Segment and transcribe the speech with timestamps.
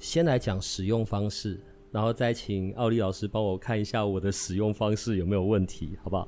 [0.00, 1.60] 先来讲使用方式，
[1.92, 6.26] 然后再请奥利老师帮我看一下我的使用方式有没有问题，好不好？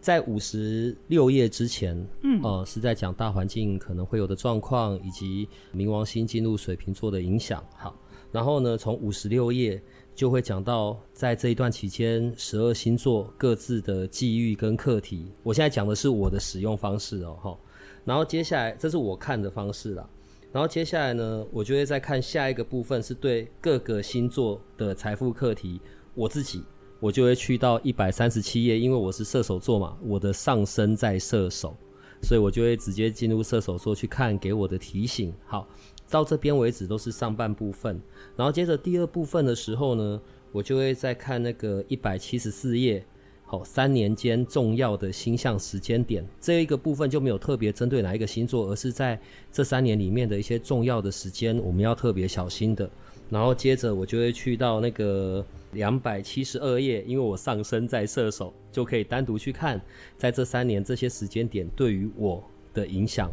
[0.00, 7.64] 在五十六页之前，嗯，呃，是在讲大环境可能会有的状况，以及冥王星进入水瓶座的影响。
[7.74, 7.94] 好，
[8.30, 9.82] 然后呢，从五十六页
[10.14, 15.32] 就会讲到在这一段期间，十二星座各自的际遇跟课题。
[15.42, 17.58] 我现在讲的是我的使用方式哦，哈。
[18.04, 20.08] 然后接下来，这是我看的方式啦。
[20.52, 25.80] 然后接下来呢，我就会再看下一个部分，是对各个星座的财富课题。
[26.12, 26.64] 我自己，
[26.98, 31.76] 我就会去到一百三十七页，因为我是射手座嘛，我的上升在射手，
[32.22, 35.32] 所以我就会直接进入射手座去看给我的提醒。
[35.46, 35.68] 好，
[36.10, 38.00] 到这边为止都是上半部分。
[38.36, 40.20] 然后接着第二部分的时候呢，
[40.50, 43.06] 我就会再看那个一百七十四页。
[43.50, 49.18] 好，三年间重要的星象时间点，这一个部分就没有特别针对哪一个星座，而是在
[49.50, 52.88] 这三年里面的一些重要的时间，我们要特别小心的。
[53.28, 59.80] 然后接着我就会去到那个两百七十二页，因为我上升在射手，就可以单独去看
[60.16, 62.40] 在这三年这些时间点对于我
[62.72, 63.28] 的影响。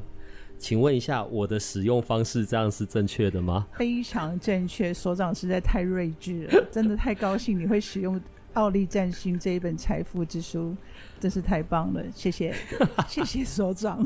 [0.58, 3.68] 请问一下，我的使用方式这样是正确的吗？
[3.78, 8.20] 非常正确，所长实在太睿智了，真的太高兴你会使用。
[8.58, 10.76] 奥利占星这一本财富之书
[11.20, 12.54] 真是太棒了，谢谢
[13.08, 14.04] 谢谢所长。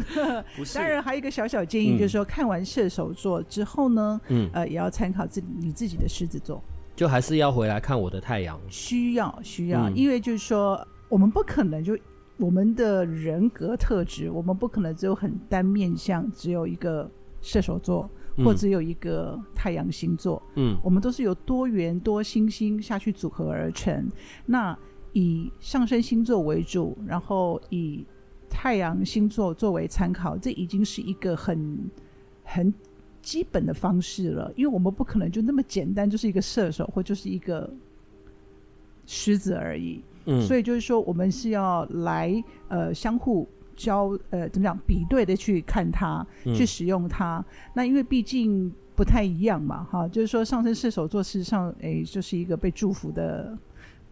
[0.75, 6.61] 当然还有一个小小建议，嗯、就是说看完射手座之后呢，嗯，呃，也要参考自己你自己的狮子座，
[6.97, 8.59] 就还是要回来看我的太阳。
[8.69, 11.97] 需要需要，嗯、因为就是说我们不可能就
[12.35, 17.09] 我们的人格特质，我们不可能只有很单面向，只有一个
[17.41, 18.09] 射手座。
[18.37, 24.09] 或只有一个太阳星座，嗯，我们都是由多元多星星下去组合而成。
[24.45, 24.77] 那
[25.11, 28.05] 以上升星座为主，然后以
[28.49, 31.77] 太阳星座作为参考，这已经是一个很
[32.43, 32.73] 很
[33.21, 34.51] 基本的方式了。
[34.55, 37.69] 因为我们不可能就那么简单，就是一个射手或就是一个
[39.05, 40.01] 狮子而已。
[40.25, 43.47] 嗯，所以就是说，我们是要来呃相互。
[43.83, 47.43] 交呃怎么讲比对的去看它，嗯、去使用它。
[47.73, 53.57] 那因为毕竟不太一样嘛，哈，就是说上升射手座事实上诶就是一个被祝福的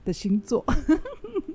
[0.04, 0.66] 的星座。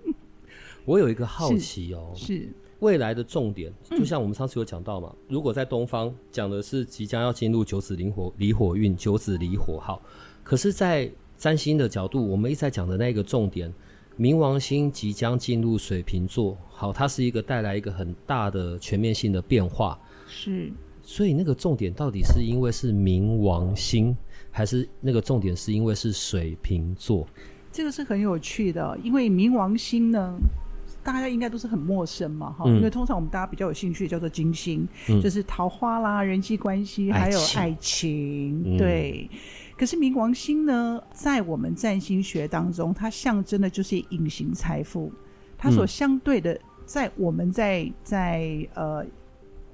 [0.87, 2.49] 我有一个好奇哦，是，是
[2.81, 10.01] 未来的重点，就像我们上次有讲到嘛，嗯、如果在东方讲的是即将要进入九紫离火离火运，九紫离火号，
[10.43, 13.73] 可是，在占星的角度，我们一直在讲的那个重点。
[14.19, 19.99] 冥王星即将进入水瓶座，好，它是一个带来一个很大的全面性的变化，
[20.29, 20.73] 是。
[21.03, 24.17] 所以那个重点到底是因为是冥王星，
[24.51, 27.27] 还是那个重点是因为是水瓶座？
[27.71, 30.35] 这个是很有趣的，因为冥王星呢，
[31.03, 39.29] 大家应该都是很陌生嘛，哈、嗯，因为通常我们大家比较有兴趣的叫做金星，嗯、就是桃花啦、人际关系，还有爱情，爱情对。
[39.75, 45.13] 嗯可是冥王星呢，在我们占星学当中，它象征的就是隐形财富。
[45.59, 49.05] 它所相对的，在我们在在呃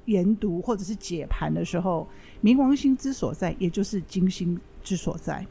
[0.06, 2.08] 研读或者是解盘的时候，
[2.42, 5.44] 冥王星之所在，也就是金星之所在。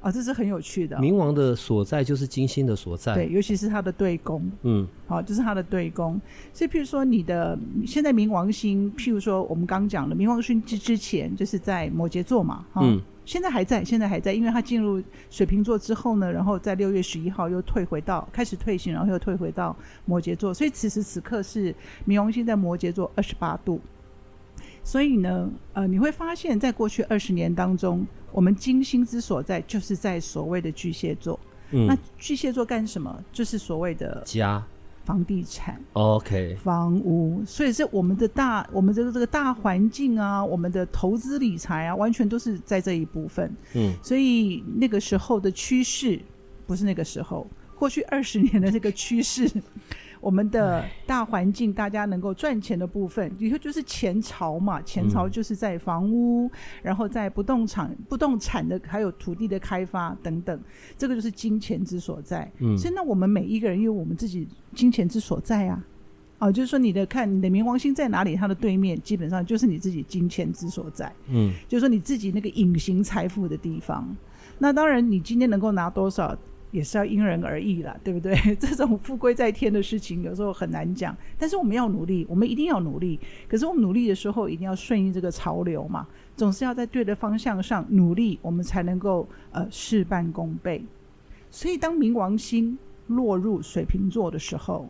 [0.00, 0.96] 啊，这是很有趣的。
[0.96, 4.50] 冥王的所在就是金星的所在，对，尤其是它的对宫。
[4.62, 6.18] 嗯，好，就是它的对宫。
[6.54, 12.80] 所以，譬如说你的现在冥王星，譬如说我们刚讲的冥王星之之前，就是在摩羯座嘛，哈。
[12.82, 13.00] 嗯。
[13.30, 21.72] 现在还在，现在还在，因为它进入水瓶座之后呢，然后在六月十一号又退回到开始退行，然后又退回到摩羯座，所以此时此刻是
[22.04, 23.80] 冥王星在摩羯座二十八度。
[24.82, 31.38] 所以呢，呃，你会发现在过去二十年当中，我们金星之所在就是在所谓的巨蟹座。
[31.70, 33.22] 嗯，那巨蟹座干什么？
[33.30, 34.60] 就是所谓的家。
[35.10, 43.52] 房地产，OK，房屋，所以是我们的大，我们这个这个大环境啊，我们的投资理财啊，完全都是在这一部分。
[43.74, 46.20] 嗯，所以那个时候的趋势，
[46.64, 49.50] 不是那个时候，过去二十年的这个趋势。
[50.20, 54.80] 我们的大环境，大家能够赚钱的部分，以后就是钱潮嘛。
[54.82, 56.50] 钱潮就是在房屋，嗯、
[56.82, 60.60] 然后在不动产、不动产的还有土地的开发等等，
[60.98, 62.50] 这个就是金钱之所在。
[62.58, 65.84] 嗯，所以那我们每一个人，因为我们自己金钱之所在啊，
[66.38, 71.10] 哦，就是说你的看你的冥王星在哪里，它的对面基本上就是你自己金钱之所在。
[71.28, 74.14] 嗯，就是说你自己那个隐形财富的地方。
[74.58, 76.36] 那当然，你今天能够拿多少，
[76.70, 78.34] 也是要因人而异啦，对不对？
[78.56, 81.16] 这种富贵在天的事情，有时候很难讲。
[81.38, 83.18] 但是我们要努力，我们一定要努力。
[83.48, 86.06] 可是我们努力的时候，一定要顺应这个潮流嘛，
[86.36, 90.84] 总是要在对的方向上努力，我们才能够呃事半功倍。
[91.50, 92.78] 所以，当冥王星
[93.08, 94.88] 落入水瓶座的时候，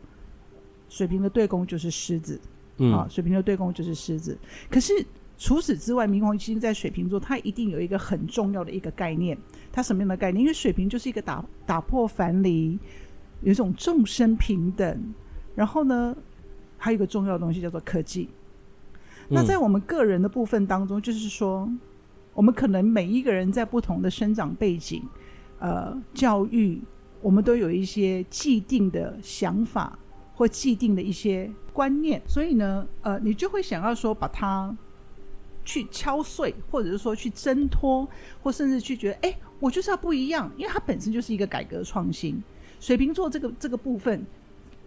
[0.88, 2.38] 水瓶的对宫就是狮子，
[2.76, 4.36] 嗯，啊，水瓶的对宫就是狮子。
[4.68, 4.92] 可是
[5.40, 9.36] 除此之外，冥王星在水瓶座，它一定有一个很重要的一个概念。
[9.72, 10.42] 它什么样的概念？
[10.42, 12.78] 因为水瓶就是一个打打破藩篱，
[13.40, 15.14] 有一种众生平等。
[15.54, 16.14] 然后呢，
[16.76, 18.28] 还有一个重要的东西叫做科技。
[19.30, 21.66] 嗯、那在我们个人的部分当中，就是说，
[22.34, 25.02] 我们可能每一个人在不同的生长背景、
[25.58, 26.82] 呃，教育，
[27.22, 29.98] 我们都有一些既定的想法
[30.34, 34.76] 或既定的一些观念，所以呢，呃，你就会想要说把它
[35.64, 38.08] 去敲碎，或者是说去挣脱，
[38.42, 39.36] 或甚至去觉得，哎。
[39.60, 42.42] 我就是要不一样，因为它本身就是一个改革创新。
[42.80, 44.24] 水瓶座这个这个部分，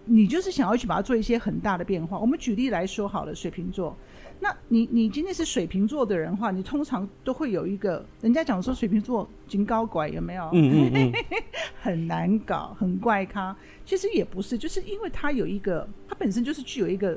[0.04, 2.18] 你就是想要去把它做一些很大的变化。
[2.18, 3.96] 我们举例来说好了，水瓶座，
[4.40, 10.50] 那你你今天是水瓶座的人的话，你通常都会有一个人家讲说水瓶座金高拐有没有？
[10.54, 11.12] 嗯嗯嗯
[11.80, 13.56] 很难搞，很怪咖。
[13.86, 17.16] 其实也不是，就是因为它有一个，它本身就是具有一个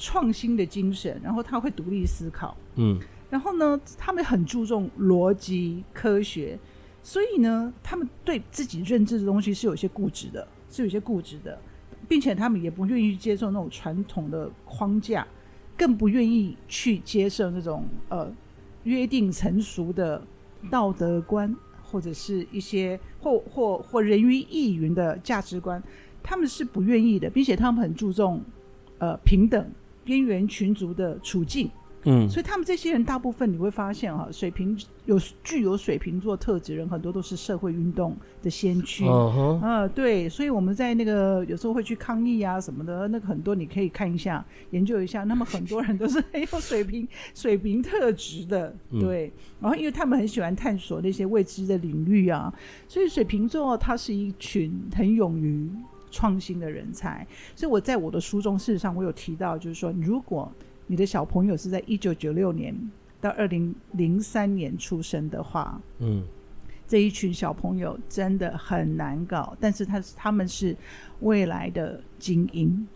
[0.00, 2.56] 创新的精神，然后他会独立思考。
[2.76, 2.98] 嗯，
[3.28, 6.58] 然后呢，他们很注重逻辑科学。
[7.02, 11.58] 所以呢，他们对自己认知的东西是有些固执的，是有些固执的，
[12.08, 15.26] 并且他们也不愿意接受那种传统的框架，
[15.76, 18.30] 更不愿意去接受那种呃
[18.84, 20.22] 约定成熟的
[20.70, 25.82] 道德观，或者是一些或 或或人云亦云的价值观，
[26.22, 28.42] 他们是不愿意的，并且他们很注重
[28.98, 29.70] 呃平等
[30.04, 31.70] 边缘群族的处境。
[32.04, 34.74] 嗯，所以他们这些人大部分你会发现哈，水瓶
[35.04, 39.04] 有具有水瓶座特质人很多都是社会运动的先驱。
[39.04, 39.88] 嗯、uh-huh.
[39.88, 47.06] 对，所以我们在那个有时候会去抗议啊什么的，那个很多你可以看一下研究一下，那么很多人都是很有水平
[47.36, 49.26] 水平特质的，对。
[49.26, 52.50] 嗯、然后因为他们很喜欢探索那些未知的领域啊，
[52.88, 55.70] 所以水瓶座他是一群很勇于
[56.10, 57.26] 创新的人才。
[57.54, 60.50] 所以我在我的书中事实上我有提到，就是说如果。
[60.86, 62.74] 你的小朋友是在一九九六年
[63.20, 66.24] 到二零零三年出生的话，嗯，
[66.84, 70.76] 这一群小朋友真的很难搞，但是他他们是
[71.20, 72.88] 未来的精英，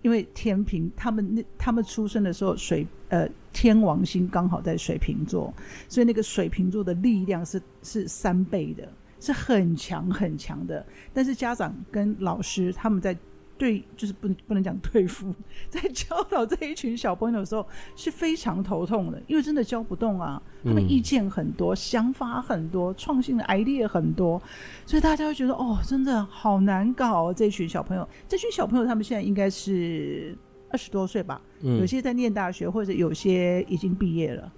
[0.00, 5.52] 因为天平他们那他们出生的时候水呃天王星刚好在水瓶座，
[5.90, 8.88] 所以那个水瓶座的力量是是三倍的，
[9.20, 13.16] 是很强很强的，但是家长跟老师他们在。
[13.56, 15.34] 对，就是不不能讲对付，
[15.68, 17.66] 在教导这一群小朋友的时候
[17.96, 20.40] 是非常头痛的，因为真的教不动啊。
[20.62, 24.40] 他们意见很多，嗯、想法很多，创新的 idea 很多，
[24.86, 27.34] 所以大家会觉得哦，真的好难搞哦。
[27.36, 30.38] 这一群小朋友，这群小朋友他们现在应该是
[30.70, 34.52] 二十多岁吧，嗯、有些在念大学，或者有些已经毕业了，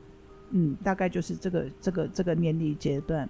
[0.51, 3.27] 嗯，大概就是这个这个这个年龄阶段。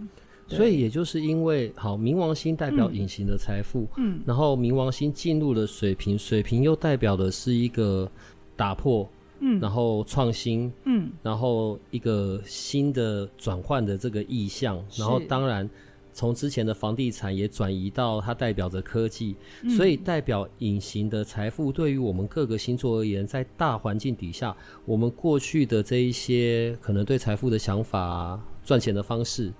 [0.56, 8.10] 所以也就是因为好，冥王星代表隐形的财富，嗯，然后冥王星进入了水瓶，水瓶又代表的是一个
[8.56, 9.08] 打破，
[9.38, 15.68] 嗯，然后创新，嗯，然后一个新的转换的这个意向，然后当然
[16.12, 19.36] 从之前的房地产也转移到它代表着科技，
[19.76, 29.52] 所以代表隐形的财富对于我们各个星座而言，在大环境底下，我们过去的这一些可能对财富的想法、赚钱的方式。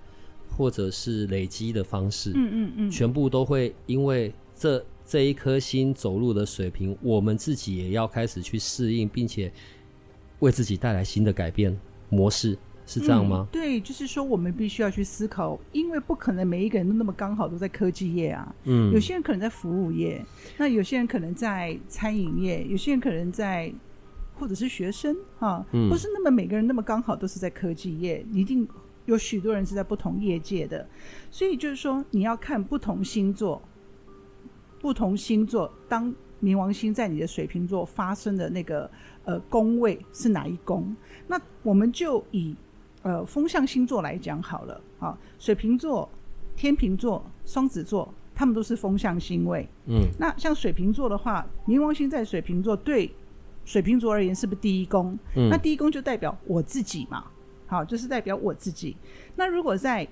[0.56, 9.50] 或者是累积的方式，嗯嗯嗯，全部都会因为这这一颗心走路的水平，我们自己也要开始去适应，并且
[10.40, 11.76] 为自己带来新的改变
[12.08, 13.48] 模式，是这样吗？
[13.50, 20.24] 嗯，对，就是说我们必须要去思考，因为不可能每一个人都那么刚好都在科技业啊，嗯，有些人可能在服务业，
[20.58, 23.72] 那有些人可能在餐饮业，有些人可能在
[24.34, 28.68] 或者是学生哈，嗯，不是那么每个人那么刚好都是在科技业，你一定。
[29.10, 30.86] 有许多人是在不同业界的，
[31.30, 33.60] 所以就是说，你要看不同星座，
[34.80, 38.88] 不同星座当冥王星在你的水瓶座发生的那个
[39.24, 40.94] 呃宫位是哪一宫？
[41.26, 42.54] 那我们就以
[43.02, 46.08] 呃风象星座来讲好了啊，水瓶座、
[46.54, 49.68] 天秤座、双子座，他们都是风象星位。
[49.86, 53.10] 嗯，那像水瓶座的话，冥王星在水瓶座，对
[53.64, 55.18] 水瓶座而言是不是第一宫？
[55.34, 57.24] 嗯，那第一宫就代表我自己嘛。
[57.70, 58.96] 好，就是代表我自己。
[59.36, 60.06] 那如果在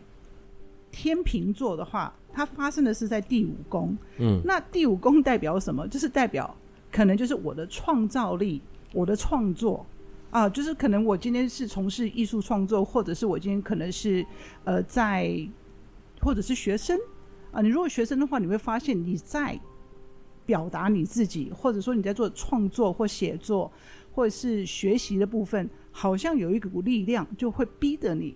[0.92, 3.98] 天秤座的话，它发生的是在第五宫。
[4.18, 5.86] 嗯，那第五宫代表什么？
[5.88, 6.54] 就是代表
[6.92, 8.62] 可能就是我的创造力，
[8.92, 9.84] 我的创作
[10.30, 14.24] 啊，就是可能我今天是从事艺术创作，或者是我今天可能是
[14.62, 15.28] 呃在，
[16.20, 16.96] 或者是学生
[17.50, 17.60] 啊。
[17.60, 19.58] 你如果学生的话，你会发现你在
[20.46, 23.70] 表达你自己，或者说你在做创作或写作，
[24.18, 28.34] 或者是学习的部分，好像有一股力量就会逼得你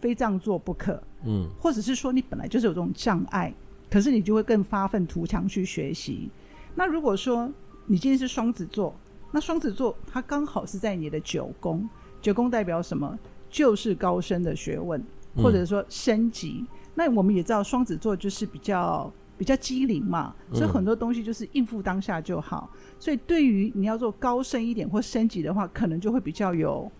[0.00, 0.98] 非这样做不可。
[1.26, 3.52] 嗯，或者是说你本来就是有这种障碍，
[3.90, 6.30] 可是你就会更发愤图强去学习。
[6.74, 7.52] 那如果说
[7.84, 8.98] 你今天是双子座，
[9.30, 11.86] 那双子座它刚好是在你的九宫，
[12.22, 13.18] 九宫代表什么？
[13.50, 15.04] 就是高深的学问，
[15.36, 16.60] 或者说升级。
[16.60, 22.68] 嗯、那我们也知道双子座就是比较比较机灵嘛，所以很多东西就是应付当下就好。
[22.74, 26.90] 嗯、所以对于你要做高深一点或升级的话，可能就会比较有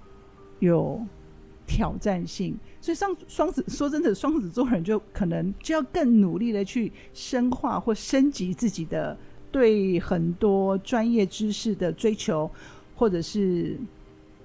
[0.61, 1.05] 有
[1.67, 2.57] 挑战性。
[2.81, 9.15] 所以上双子说真的，双子座人就可能就要更努力的去深化或升级自己的。
[9.51, 12.49] 对很多专业知识的追求，
[12.95, 13.79] 或者是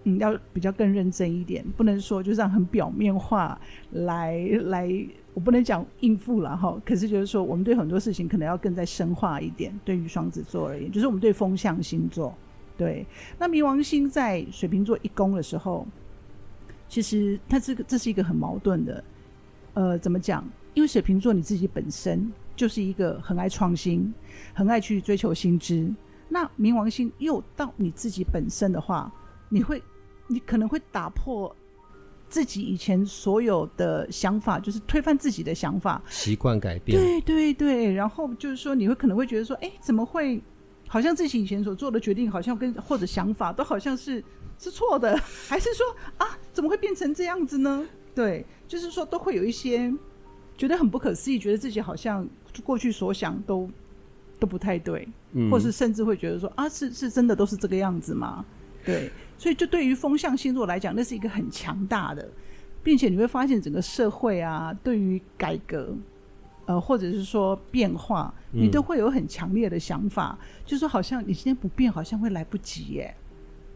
[0.06, 3.60] 嗯，要比较更认真一点，不能说就这样很表面化
[3.92, 4.90] 来来，
[5.34, 6.80] 我不能讲应付了哈。
[6.86, 9.78] 可是就是说，我们对很多事情可能要更再深化一点。
[9.84, 12.34] 对于双子座而言，就是我们对风象星座，
[12.78, 13.06] 对
[13.38, 15.88] 那冥王星在水瓶座一宫的时候，
[16.88, 19.04] 其实它这个这是一个很矛盾的，
[19.74, 20.48] 呃，怎么讲？
[20.74, 22.32] 因为水瓶座你自己本身。
[22.56, 24.14] 就是一个很爱创新、
[24.54, 25.92] 很爱去追求新知。
[26.30, 29.12] 那冥王星又到你自己本身的话，
[29.50, 29.82] 你会，
[30.28, 31.54] 你可能会打破
[32.34, 37.00] 自己以前所有的想法，就是推翻自己的想法，习惯改变。
[37.00, 40.42] 对对对，然后就是说，你会可能会觉得说，哎，怎么会？
[40.88, 44.24] 好像自己以前所做的决定，好像跟或者想法都好像是
[44.58, 45.16] 是错的，
[45.48, 45.86] 还是说
[46.18, 47.88] 啊，怎么会变成这样子呢？
[48.16, 49.94] 对，就是说都会有一些
[50.58, 52.28] 觉得很不可思议，觉得自己好像。
[52.64, 53.68] 过去所想都
[54.40, 58.46] 都不太对，嗯，或是甚至会觉得说啊，是是真的都是这个样子吗？
[58.86, 59.10] 对，
[59.44, 62.26] 所以就对于风象星座来讲，那是一个很强大的，
[62.82, 65.94] 并且你会发现整个社会啊，对于改革，
[66.66, 73.14] 呃，或者是说变化，你都会有很强烈的想法，嗯，就是说好像你今天不变，好像会来不及耶，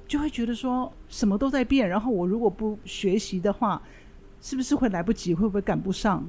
[0.08, 3.82] 就会觉得说什么都在变，然后我如果不学习的话，
[4.40, 5.34] 是不是会来不及？
[5.34, 6.26] 会不会赶不上？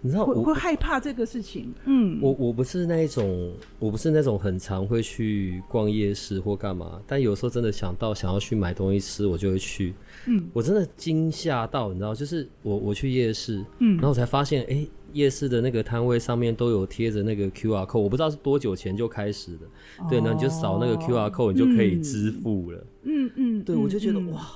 [0.00, 1.74] 你知道我会，会害怕这个事情。
[1.84, 9.94] 嗯，我我不是那一种，我不是那种很常会去逛夜市或干嘛，但有时候真的想到想要去买东西吃，我就会去。
[10.26, 19.66] 嗯，我真的惊吓到，你知道，就是我我去夜市，嗯，然后我才发现，哎、欸，夜市的那个摊位上面都有贴着那个 QR code，我不知道是多久前就开始的。
[19.98, 22.78] 哦、对，那你就扫那个 QR code，你就可以支付了。
[23.02, 24.46] 嗯嗯，嗯，对，我就觉得、嗯、哇，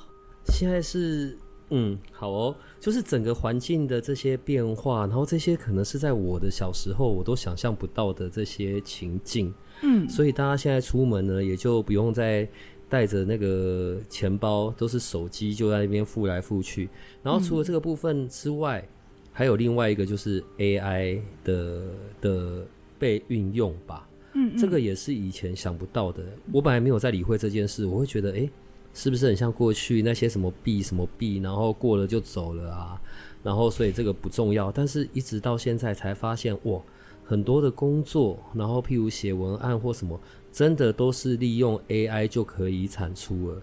[0.47, 1.37] 现在是。
[1.75, 9.53] 嗯，好哦，就是整个环境的这些变化，然后这些可能是在我的小时候我都想象不到的这些情境，
[9.83, 12.47] 嗯，所以大家现在出门呢，也就不用再
[12.91, 16.91] 带着那个钱包，都是手机就在那边付来付去。
[17.23, 18.89] 然后除了这个部分之外，嗯、
[19.33, 21.85] 还有另外一个就是 AI 的
[22.21, 22.67] 的
[22.99, 26.23] 被运用吧，嗯，嗯，这个也是以前想不到的。
[26.53, 28.47] 我本来没有在理会这件事，我会觉得，哎。
[28.95, 33.01] 是不是很像过去那些什么币什么币，然后过了就走了啊？
[33.43, 36.81] 然后所以这个不重要，但是一直到现在才发现，哇，
[37.25, 40.21] 很多的工作，然后譬如写文案或什么，
[40.53, 43.63] 真的都是利用 AI 就可以产出了。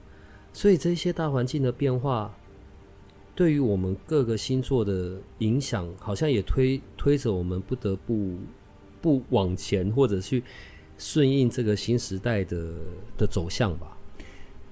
[0.52, 2.36] 所以这些大环境的变化，
[3.36, 8.36] 对于我们各个星座的影响，好像也推推着我们不得不
[9.00, 10.44] 不往前，或者去
[10.98, 12.74] 顺应这个新时代的
[13.16, 13.96] 的走向吧。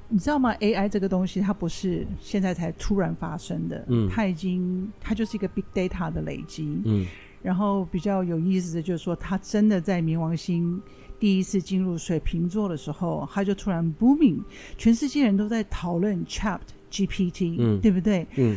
[0.09, 7.05] 你知道吗？AI 这个东西它不是现在才突然发生的，嗯，它已经它就是一个 big data 的累积，嗯，
[7.41, 10.81] 然后比较有意思的就是说，它真的在冥王星
[11.19, 14.39] 第一次进入水瓶座的时候，它就突然 booming，
[14.77, 16.59] 全世界人都在讨论 Chat
[16.91, 18.25] GPT，嗯，对不对？
[18.37, 18.55] 嗯。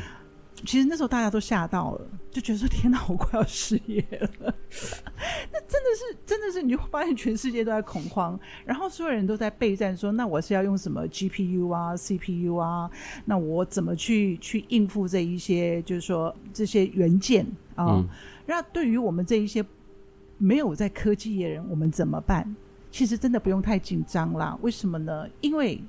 [0.67, 4.29] 其实那时候大家都吓到了，就觉得说：“天哪，我快要失业了。
[5.53, 12.91] ”那真的是，真的是，你就发现全世界都在恐慌，然后所有人都在备战，说：“那我是要用什么 GPU 啊、CPU 啊？
[13.25, 15.83] 那我怎么去去应付这一些？
[15.83, 17.45] 就是说这些元件
[17.75, 17.97] 啊？
[17.99, 18.09] 嗯、
[18.47, 19.65] 那对于我们这一些
[20.39, 22.55] 没有在科技业人，我们怎么办？
[22.93, 24.57] 其实真的不用太紧张啦。
[24.63, 25.27] 为什么呢？
[25.41, 25.83] 因为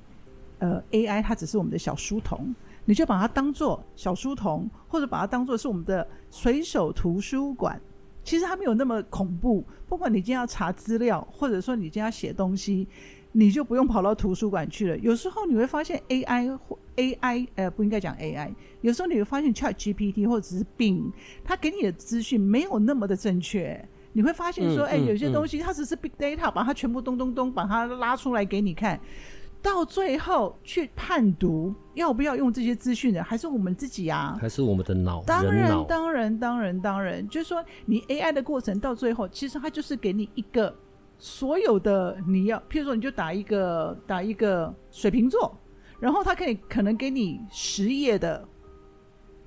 [0.58, 2.54] 呃，AI 它只是我们的小书童。
[2.84, 7.80] 你就把它当做小书童，或者把它当做是我们的随手图书馆。
[8.24, 9.64] 其实它没有那么恐怖。
[9.88, 12.86] 不管你今天要查资料，或者说你今天要写东西，
[13.32, 14.96] 你就不用跑到图书馆去了。
[14.98, 18.54] 有时候你会发现 AI 或 AI 呃，不应该讲 AI。
[18.80, 21.10] 有时候你会发现 ChatGPT 或者是 Bing，
[21.42, 23.88] 它给你的资讯没有那么的正确。
[24.12, 29.00] 你会发现说，哎、嗯嗯，有些东西它只是 big data，把它全部咚咚咚把它拉出来给你看，
[29.62, 34.36] 到最后去判读要不要用这些资讯的，还是我们自己啊？
[34.40, 35.22] 还是我们的脑？
[35.22, 40.74] 当然，当然，当然，当然，就是说你 AI 的过程到最后，其实它就是给你一个
[41.16, 45.56] 所有的你要，譬如说你就打一个打一个水瓶座，
[46.00, 48.46] 然后它可以可能给你十页的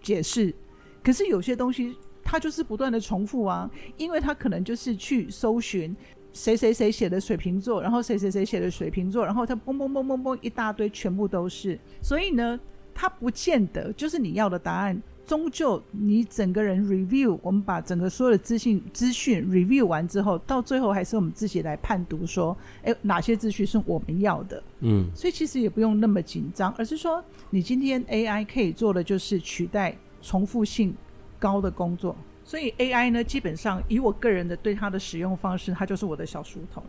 [0.01, 0.55] 解释，
[1.03, 1.95] 可是有些东西。
[2.27, 5.95] 它就是不断的重复啊，因为它可能就是去搜寻
[6.35, 11.79] 谁谁谁写的水瓶座，然后谁谁谁写的水瓶座，然后他嘣嘣嘣嘣嘣一大堆，全部都是。
[12.01, 12.59] 所以呢，
[12.93, 15.01] 他不见得就是你要的答案。
[15.25, 24.61] 终究你整个人 review，我们把整个所有的资讯资讯 review 完之后，到最后还是我们自己来判读，说，哎，哪些资讯是我们要的？
[24.81, 30.95] 嗯，所以其实也不用那么紧张，而是说，你今天 AI 可以做的就是取代重复性
[31.39, 32.15] 高的工作，
[32.45, 36.83] 所以 AI 呢，基本上以我个人的对它的使用方式，它就是我的小书童，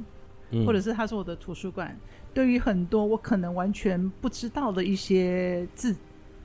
[0.50, 1.98] 嗯，或者是它是我的图书馆。
[2.34, 5.96] 对于很多我可能完全不知道的一些字，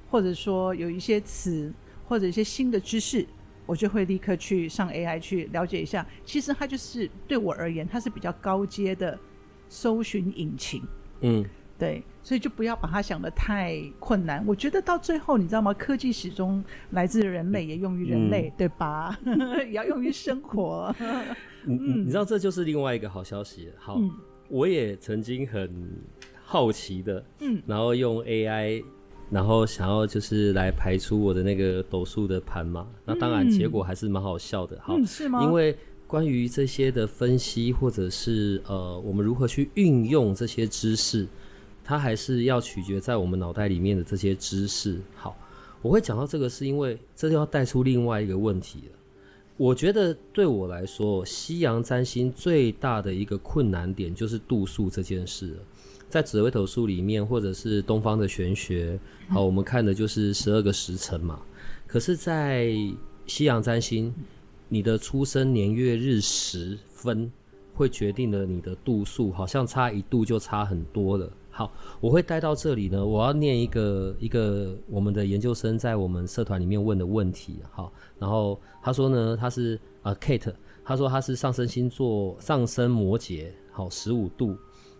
[0.10, 1.72] 或者说有一些词，
[2.08, 3.28] 或者一些新的知识，
[3.66, 6.08] 我就会立刻去上 AI 去了解一下。
[6.24, 9.20] 其实它就是对我而言，它是比较高阶的
[9.68, 10.82] 搜寻引擎。
[11.20, 11.46] 嗯。
[11.82, 14.46] 对，所以就不要把它想得太困难。
[14.46, 15.74] 我觉得到最后，你知道吗？
[15.74, 19.20] 科技始终来自人类，也用于人类，嗯、对吧？
[19.66, 20.96] 也要用于生活。
[21.00, 21.26] 嗯
[21.66, 23.72] 嗯，你知道这就是另外一个好消息。
[23.80, 24.12] 好，嗯、
[24.48, 25.90] 我也曾经很
[26.44, 28.84] 好奇的，嗯，然后用 AI，
[29.32, 32.88] 然后想要就是来排出我的那个斗数的盘嘛。
[33.04, 34.80] 那当然结果还是蛮好笑的。
[34.84, 35.44] 好，嗯、是吗？
[35.44, 41.28] 因为关于这些的分析，或者是呃，我们如何去运用这些知识。
[41.84, 45.00] 它还是要取决在我们脑袋里面的这些知识。
[45.16, 45.36] 好，
[45.82, 48.98] 我会讲到这个，是因为这就要带出另外一个问题了。
[49.58, 55.56] 我觉得对我来说，西洋占星最大的一个困难点就是度数这件事。
[56.10, 61.40] 在紫微斗数里面，或者是东方的玄学，好，我们看的就是十二个时辰嘛。
[61.88, 62.74] 可是，在
[63.28, 64.14] 西洋占星，
[64.68, 67.32] 你的出生年月日时分
[67.74, 71.32] 会决定了你的度数，好像差一度就差很多了。
[71.52, 73.06] 好，我会带到这里呢。
[73.06, 77.60] 我要念一个一个我们的研究生在我们社团里面问的问题。
[77.72, 84.56] 好，然后他说呢，他是啊、Kate，他说他是上升星座上升摩羯，好十五度，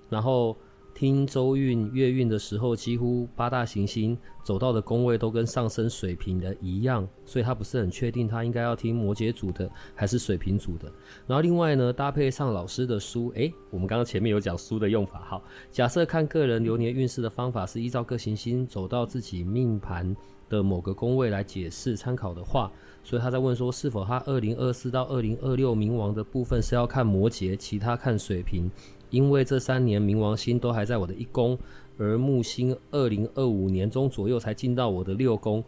[0.10, 0.56] 然后。
[1.02, 10.88] 听周运、月运的时候，几乎八大行星走到的宫位都跟上升水瓶的一样，所以他不是很确定他应该要听摩羯组的还是水瓶组的。
[11.26, 15.24] 然后另外呢，搭配上老师的书，诶，我们刚刚前面有讲书的用法。
[15.28, 20.16] 好，假设看个人流年运势的方法是依照各行星走到自己命盘
[20.50, 22.72] 的某个宫位来解释参考的话，
[23.04, 28.70] 所以他在问说，是否他二零二四到二零二六冥王的部分是要看摩羯，其他看水瓶？
[29.12, 31.56] 因为这三年冥王星都还在我的一宫，
[32.00, 35.64] 而木星二零二五年中左右才进到我的六宫。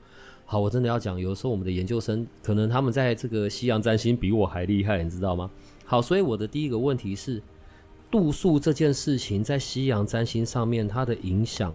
[0.45, 5.51] 好，我真的要讲，有时候我们的研究生可能他们在这个西洋占星比我还厉害，你知道吗？
[5.85, 7.41] 好，所以我的第一个问题是
[8.09, 11.73] 度数这件事情在西洋占星上面它的影响。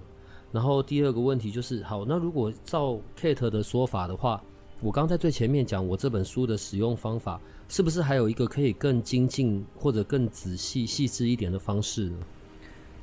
[0.50, 4.42] 然后第二个问题就是，好，那如果照 Kate 的说法的话，
[4.80, 7.40] 我刚在最前面讲我这本书的使用方法。
[7.68, 12.16] 是不是还有一个可以更精进或者更仔细细致一点的方式呢？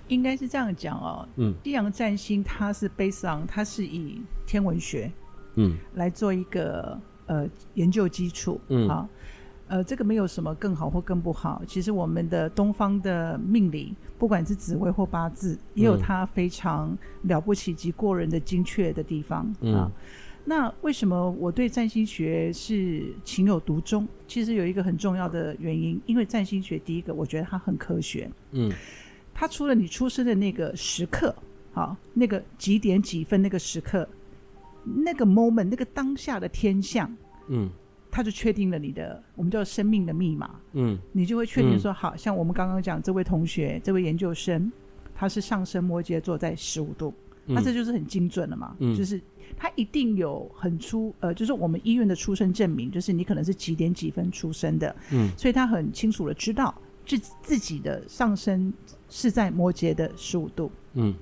[0.08, 1.28] 应该是这样讲哦。
[1.36, 5.12] 嗯，西洋占星它是 based on，它是以天文学
[5.56, 9.08] 嗯来做一个呃研究基础嗯好
[9.68, 11.62] 呃这个没有什么更好或更不好。
[11.68, 19.76] 其实我们的东方的命理，不管是紫微或八字，也有它非常了不起及过人的精确的地方嗯。
[19.76, 19.92] 啊
[20.48, 24.08] 那为什么我对占星学是情有独钟？
[24.28, 28.30] 其实有一个很重要的原因，因为占星学第一个，我觉得它很科学。
[28.52, 28.72] 嗯，
[29.34, 31.36] 它除了你出生的那个时刻，
[31.74, 34.08] 好，那个几点几分那个时刻，
[34.84, 37.12] 那个 moment，那个当下的天象，
[37.48, 37.68] 嗯，
[38.12, 40.60] 它就确定了你的我们叫生命的密码。
[40.74, 44.72] 嗯，你就会确定说，好像我们刚刚讲这位同学，这位研究生，
[45.16, 47.12] 他是上升摩羯座在十五度，
[47.46, 49.22] 那这就是很精准了嘛，嗯，就是。
[49.58, 58.74] 他一定有很出呃，就是我们医院的出生证明，就是你可能是几点几分出生的，嗯，所以他很清楚的知道自自己的上升
[59.08, 61.14] 是在摩羯的十五度，嗯，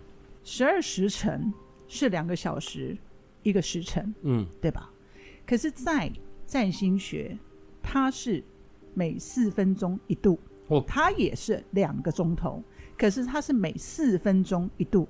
[0.44, 1.54] 十二时辰
[1.88, 2.98] 是两个小时
[3.44, 4.90] 一个时辰，嗯，对吧？
[5.46, 6.12] 可是，在
[6.48, 7.38] 占星学，
[7.84, 8.44] 它是
[8.96, 12.64] 每四分钟一度，哦，它也是两个钟头，
[12.98, 15.08] 可是它是每四分钟一度，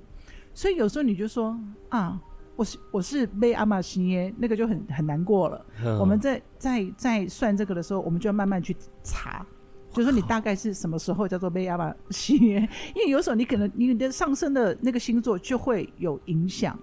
[0.54, 1.58] 所以有时候你就说
[1.90, 2.18] 啊。
[2.56, 5.66] 我是我是被阿玛西耶，那个就很很难过了。
[5.84, 9.44] 嗯、我们在在在算这个的时候，我们就要慢慢去查，
[9.90, 16.78] 就是说你大概是什么时候叫做被阿玛西耶，因为有时候你可能你的上升的那个星座就会有影响，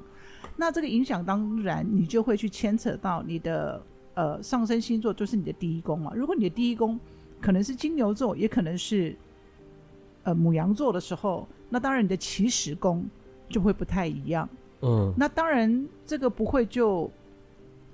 [0.57, 3.81] 那这个影响当然你就会去牵扯到你的
[4.15, 6.11] 呃上升星座，就是你的第一宫嘛。
[6.13, 6.99] 如果你的第一宫
[7.39, 9.15] 可能是金牛座，也可能是
[10.23, 13.05] 呃母羊座的时候，那当然你的起始宫
[13.51, 14.49] 就会不太一样。
[14.81, 17.11] 嗯，那当然，这个不会就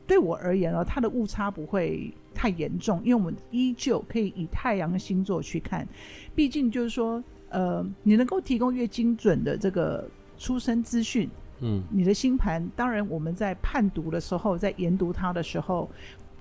[0.06, 5.86] 对我而言啊，它的误差不会太严重，因为我们依旧可以以太阳星座去看，
[6.34, 15.90] 毕竟就是说，呃，你能够提供越精准的这个出生资讯，嗯，你的星盘，当然我们在判读的时候，在研读它的时候，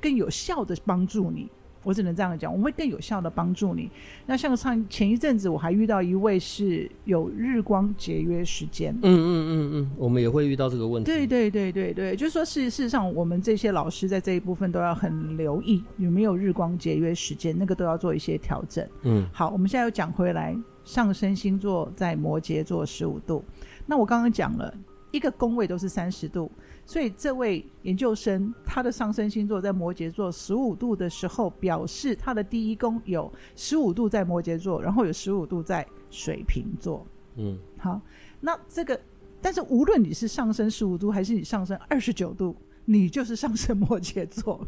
[0.01, 1.49] 更有效的帮助你。
[1.87, 3.89] 我只能这样讲，我们会更有效的帮助你。
[4.27, 8.93] 那像上前一阵子，我还遇到一位是有日光节约时间。
[8.95, 11.09] 嗯嗯嗯嗯，我们也会遇到这个问题。
[11.09, 18.85] 对对对对对，就是说事事实上，我们这些老师在这一部分都要很留意有没有日光节约时间，那个都要做一些调整。
[19.03, 23.45] 嗯，好，我们现在又讲回来，上升星座在摩羯座十五度。
[23.87, 24.75] 那我刚刚讲了
[25.13, 26.51] 一个宫位都是三十度。
[26.89, 37.05] 所以这位研究生，他的上升星座在摩羯座十五度的时候，表示他的第一宫有十五度在摩羯座，然后有十五度在水瓶座。
[37.35, 38.01] 嗯，好，
[38.41, 38.99] 那这个，
[39.43, 44.65] 但是无论你是上升十五度还是你上升二十九度，你就是上升摩羯座。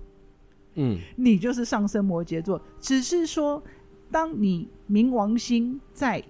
[0.74, 3.62] 嗯，你就是上升摩羯座，只是说，
[4.10, 6.22] 当你冥王星在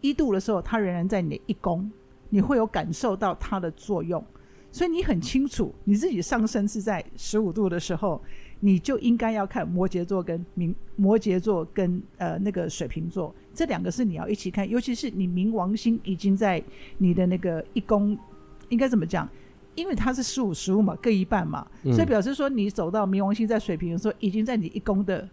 [0.00, 1.90] 一度的时候，它仍然在你的一宫，
[2.28, 4.24] 你会有感受到它的作用。
[4.72, 8.20] 所以你很清楚，你自己上升是在十五度的时候，
[8.60, 16.60] 你就应该要看摩羯座跟冥摩羯座跟呃那个水瓶座这两个是你要一起看，尤其是你冥王星已经在
[16.96, 18.18] 你的那个一宫，
[18.70, 19.28] 应该怎么讲？
[19.74, 25.28] 因为它是十五十五嘛，各一半嘛，嗯、所以表示说你走到冥王星在水瓶的时候，已经在你一宫的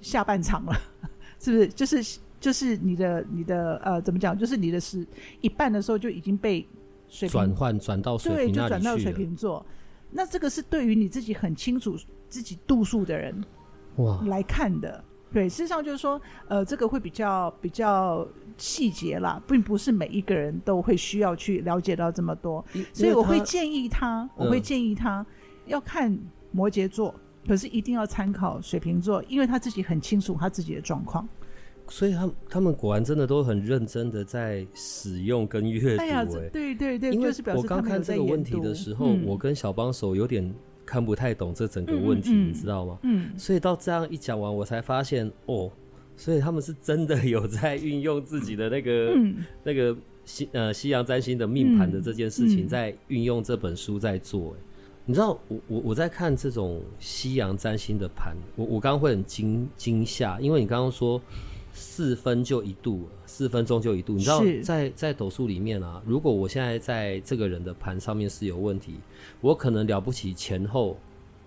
[0.00, 0.72] 下半场了，
[1.38, 1.68] 是不是？
[1.68, 4.36] 就是就是你的你的呃怎么讲？
[4.36, 5.06] 就是你的是
[5.42, 6.66] 一半的时候就已经被。
[7.28, 9.64] 转换转到水瓶，对，就转到水瓶座。
[10.10, 11.96] 那这个是对于你自己很清楚
[12.28, 13.44] 自己度数的人
[13.96, 15.04] 哇来看的。
[15.30, 16.18] 对，事实上就是说，
[16.48, 22.64] 呃，这个会比较比较细节啦，并不是每一个人都会需要去了解到这么多。
[22.94, 25.24] 所以我会建议他，我会建议他
[25.66, 26.18] 要看
[26.50, 27.14] 摩羯座，
[27.46, 31.28] 可是一定要参考水瓶座，因为他自己很清楚他自己的状况。
[31.90, 36.02] 所以他们他们果然真的都很认真的在使用跟阅读。
[36.02, 42.98] 哎呀，对对对，因为我刚看这个问题的时候，嗯、我跟小帮手有点看不太懂这整个问题，你知道吗？
[43.02, 43.30] 嗯。
[43.38, 45.70] 所以到这样一讲完，我才发现哦，
[46.14, 49.96] 所以他们是真的有在运用自己的那个、嗯、那个
[50.26, 54.54] 西呃西洋占星的命盘的这件事情，嗯、在运用这本书在做。
[55.06, 61.18] 你知道，我我我在看这种西洋占星的盘，我我刚刚会很惊惊吓，因为你刚刚说。
[61.78, 64.14] 四分就一度，四分钟就一度。
[64.14, 68.96] 你知道在，在在斗数里面啊，如果我现在在这个人的盘上面是有问题，
[69.40, 70.98] 我可能了不起前后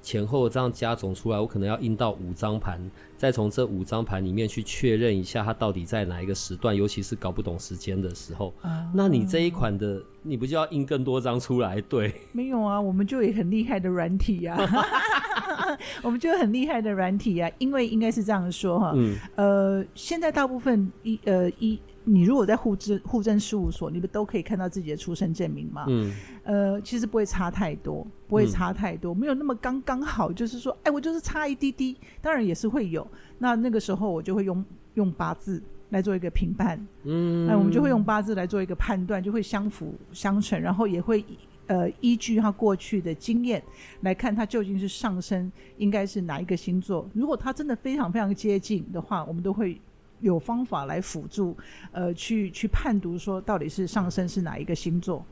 [0.02, 2.80] 前后这样加总出来，我可能要印到五张盘，
[3.16, 8.54] 再从这五张盘里面去确认一下它到底在哪一个时段，尤其是搞不懂时间的时候。
[8.62, 11.80] 啊、那你这一款的，你不就要印更多张出来？
[11.82, 14.58] 对，没有啊，我们就有很厉害的软体啊。
[16.02, 21.80] 我们就很厉害的软体啊，因为应该是这样说哈，嗯、呃，现在大部分一呃一，
[22.12, 41.24] 你如果在户政户政事务所，你不都可以看到自己的出生证明吗，嗯，呃，其实不会差太多，不会差太多，嗯、没有那么刚刚好，就是说，哎，我就是差一滴滴，当然也是会有，那那个时候我就会用用八字来做一个评判，嗯，那我们就会用八字来做一个判断，就会相辅相成，然后也会。
[41.67, 43.63] 呃，依据他过去的经验
[44.02, 47.08] 来看，他究竟是上升应该是哪一个星座？
[47.13, 49.80] 如果他真的非常非常接近的话，我们都会
[50.21, 51.57] 有方法来辅助，
[51.91, 55.25] 呃，去去判读说到底是上升是哪一个星座。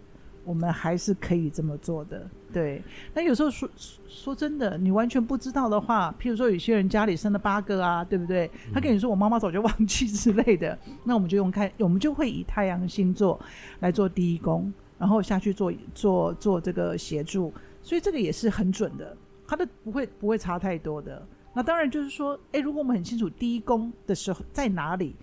[0.46, 2.28] 我们还是可以这么做的。
[2.52, 2.82] 对，
[3.14, 3.70] 那有时候说
[4.08, 8.50] 说真的，你完全不知道的话，譬如说有些人家里生了八个啊，对不对？
[8.74, 13.40] 他跟你说我妈妈早就忘记之类的，那我们就用看，我们就会以太阳星座
[13.82, 14.74] 来做第一宫。
[14.98, 19.16] 然后下去做做做这个协助，所以这个也是很准的，
[19.48, 21.26] 它的不会不会差太多的。
[21.54, 25.16] 那当然就是说，诶，如果我们很清楚第一宫的时候在哪里，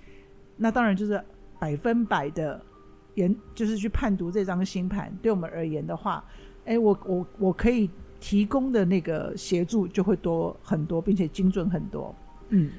[0.57, 1.23] 那当然就是
[1.59, 2.61] 百分百的
[3.15, 5.17] 研，就是去判读这张星盘。
[5.23, 6.25] 对我们而言的话，
[6.65, 12.15] 诶，我我我可以提供的那个协助就会多很多，并且精准很多。
[12.51, 12.71] 嗯，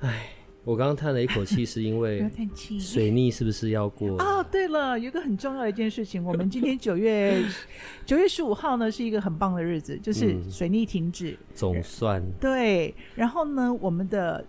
[0.00, 0.34] 哎。
[0.68, 2.30] 我刚刚叹了一口气，是因为
[2.78, 4.10] 水逆是不是要过？
[4.22, 7.42] 哦，对了，有一个很重要的一件事情，我们今天九月
[8.04, 12.94] 九月十五号呢，是一个很棒的日子，就是水逆停止，嗯、总算对。
[13.14, 14.44] 然后呢，我们的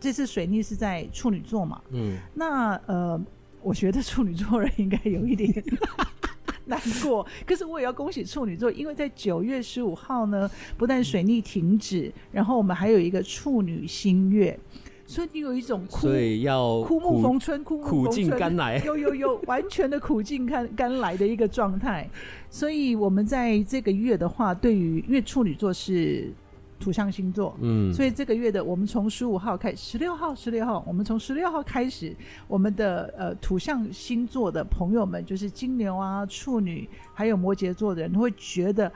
[0.00, 1.80] 这次水逆是在处女座嘛？
[1.92, 3.24] 嗯，那呃，
[3.62, 5.54] 我觉得处女座人应该有一点
[6.66, 14.58] 难过，可是我也要恭喜处女座，因为在九月十五号呢，不但水逆停止，然后我们还有一个处女新月。
[15.10, 22.08] 所以你有一种苦，所以要枯木逢春，枯木逢春， 苦尽甘来，有有有，完全的苦尽甘甘来的一个状态。
[22.48, 26.32] 所以我们在这个月的话，对于因为处女座是
[26.78, 32.14] 土象星座，嗯，所以这个月的我们从十五号开始，十六号，十六号，我们从十六号开始，
[32.46, 38.92] 我们的呃土象星座的朋友们，就是金牛啊、处女，还有摩羯座的人，都会觉得。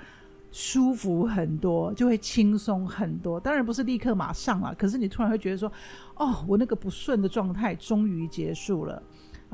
[0.54, 3.40] 舒服很多，就会轻松很多。
[3.40, 5.70] 当然不是立刻马上了，可是你突然会觉得说，
[6.14, 9.02] 哦，我那个不顺的状态终于结束了。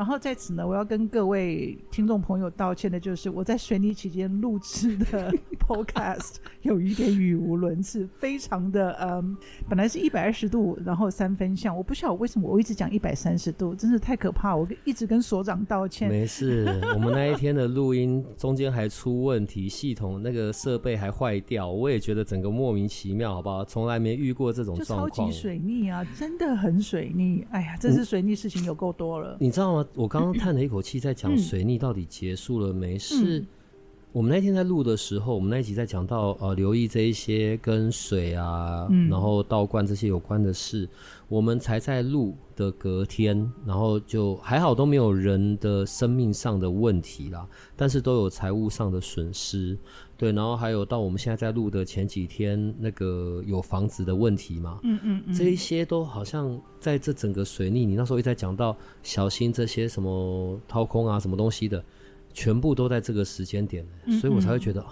[0.00, 9.36] 然后在此呢，我要跟各位听众朋友道歉的，就是我在水逆期间录制的 Podcast 有一点语无伦次，非常的嗯，
[9.68, 16.08] 本来是一百二十度，然后三分像，我不晓得为什么我一直讲一百三十度，真是太可怕，我一直跟所长道歉。
[16.08, 16.64] 没事，
[16.96, 23.62] 我们那一天的录音中间还出问题，系统那个设备还坏掉，我也觉得整个莫名其妙，好不好？
[23.66, 25.10] 从来没遇过这种状况。
[25.10, 27.46] 超级水逆啊，真的很水逆。
[27.50, 29.86] 哎呀，这次水逆事情有够多了，你知道吗？
[29.94, 32.98] 我刚刚叹了一口气，在讲水逆到底结束了没？
[32.98, 33.44] 是
[34.12, 40.88] 我们那天在录的时候，我们那一集在讲到呃，留意这一些跟水啊，然后倒灌这些有关的事，
[41.28, 49.78] 我们才在录的隔天，然后就还好都没有人的生命上的问题啦，但是都有财务上的损失。
[50.20, 61.82] 对，然后还有到我们现在在录的前几天，那个有房子的问题嘛，嗯嗯嗯，这一些都好像在这整个水逆，你那时候一直在讲到小心这些什么掏空啊，什么东西的，
[62.34, 63.82] 全部都在这个时间点，
[64.20, 64.84] 所以我才会觉得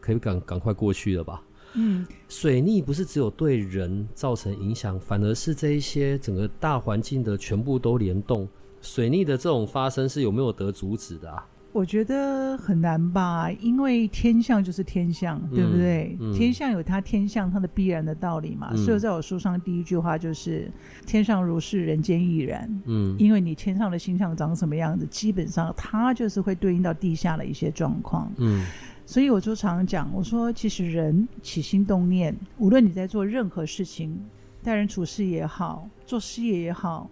[0.00, 1.42] 可以赶赶快过去了吧。
[1.74, 8.48] 嗯，水逆不是只有对人造成影响，反而是这一些整个大环境的全部都联动。
[8.80, 11.46] 水逆的这种发生是有没有得阻止的啊？
[11.72, 16.16] 我觉得很难吧，因为天象就是天象，对不对？
[16.18, 18.70] 嗯嗯、天象有它天象它的必然的道理嘛。
[18.72, 20.68] 嗯、所以在我书上第一句话就是
[21.06, 22.68] “天上如是，人间亦然”。
[22.86, 28.28] 嗯，因为你天上的星象长什么样子，基本上它就是会对应到地下的一些状况。
[28.38, 28.66] 嗯，
[29.06, 34.18] 所以我就常常讲，我说其实人起心动念，无论你在做任何事情，
[34.60, 37.08] 待人处事也好，做事业也好，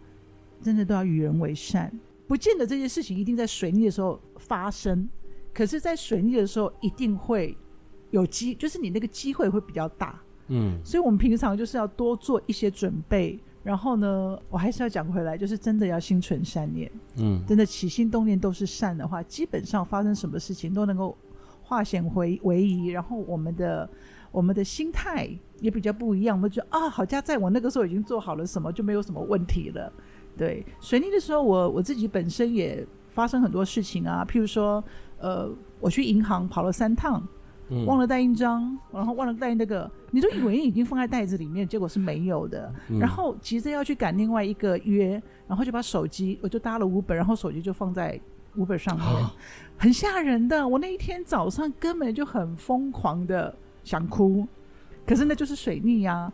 [0.60, 1.92] 真的都要与人为善。
[2.28, 5.08] 不见得这些事情一定在水逆的时候发生，
[5.52, 7.56] 可是，在水逆的时候一定会
[8.10, 10.20] 有机，就是你那个机会会比较大。
[10.48, 13.40] 嗯，所以我们平常就是要多做一些准备。
[13.64, 16.90] 然后呢，我还是要讲回来，就是真的要心存善念。
[17.16, 21.14] 嗯，真的起心动念都是善的话，基本上发生什么事情都能够
[21.62, 22.86] 化险为为夷。
[22.86, 23.88] 然后我们的
[24.30, 25.28] 我们的心态
[25.60, 29.92] 也比较不一样，我们就觉得啊，好家在我那个时候已经做好了什么，就没有什么问题了。
[30.38, 34.82] 对，水逆的时候，我我自己本身也发生很多事情啊，譬如说，
[35.18, 37.20] 呃，我去银行跑了三趟，
[37.68, 48.18] 嗯、忘了带印章，然后忘了带那个，你都以为已经放在袋子里面，结果是没有的，嗯、然后急着要去赶另外一个约，然后就把手机，我就搭了 Uber，然后手机就放在
[48.56, 49.30] Uber 上面，哦、
[49.76, 50.66] 很吓人的。
[50.66, 54.46] 我那一天早上根本就很疯狂的想哭，
[55.04, 56.32] 可是那就是水逆呀、啊。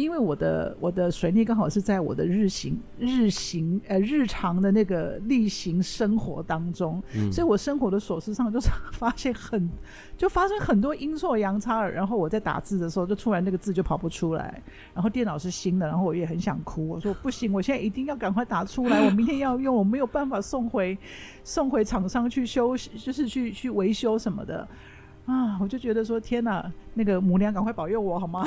[0.00, 9.68] 因为我的我的水逆刚好是在我的日行日行呃日常的那个例行生活当中，嗯、所以我生活的琐事上就是发现很
[10.16, 14.62] 就发生很多阴错阳差，然后我在打字的时候就突然那个字就跑不出来，
[14.94, 20.96] 然后电脑是新的，然后我也很想哭，我说不行，我现在一定要赶快打出来， 我明天要用，我没有办法送回
[21.44, 24.66] 送回厂商去修，就是去去维修什么的。
[25.26, 25.56] 啊！
[25.60, 28.44] 我就觉得说，天哪，那个母娘赶快保佑我好吗？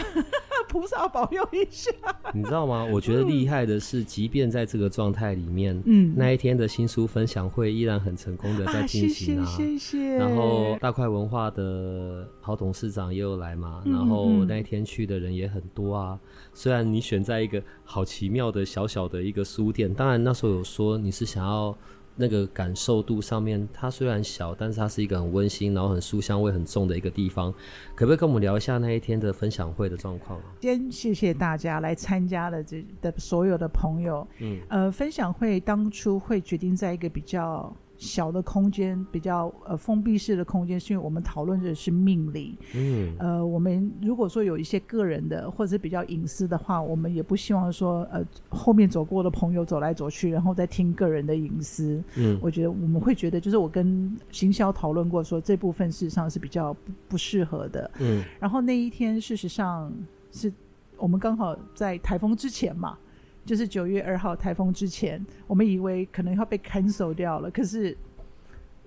[0.74, 1.92] 菩萨保佑一下。
[2.34, 2.84] 你知道吗？
[2.84, 9.46] 我觉得厉害的是，即便在这个状态里面，嗯，那一天的新书分享会依然很成功的在进行啊。
[9.46, 10.16] 谢谢，谢谢。
[10.16, 16.20] 然后大块文化的郝董事长也有来嘛，嗯、然后那一天去的人也很多啊。
[16.56, 21.78] 虽然你选在一个好奇妙的小小的一个书店，当然那时候有说你是想要。
[22.16, 27.52] 那个感受度上面，它虽然小，但是它是一个很温馨，然后很书香味很重的一个地方。
[27.96, 30.40] 可不可以跟我们聊一下那一天的分享会的状况？
[30.62, 34.28] 先谢谢大家来参加的这的所有的朋友。
[34.40, 42.58] 嗯，呃，分享会当初会决定在一个比较小的空间，比较呃封闭式的空间，是因为我们讨论的是命理。
[42.76, 52.04] 嗯，呃，我们如果说有一些个人的或者是比较隐私的话，我们也不希望说呃后面走过的朋友走来走去，然后再听个人的隐私。
[52.18, 57.90] 嗯，我觉得我们会觉得，就是我跟行销讨论过说，说这部分事实上是比较不不适合的。
[58.00, 59.92] 嗯，然后那一天事实上
[60.32, 60.52] 是
[60.98, 62.98] 我们刚好在台风之前嘛。
[63.46, 67.96] 就是九月二号台风之前，我们以为可能要被 cancel 掉了，可是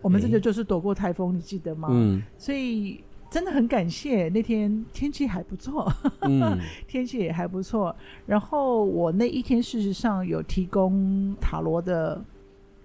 [0.03, 1.88] 我们这个就是躲过台风，欸、你记得吗？
[1.90, 5.92] 嗯，所以真的很感谢那天天气还不错，
[6.23, 7.95] 嗯， 天气也还不错。
[8.27, 12.25] 然后我那一天事实上有提供塔罗的。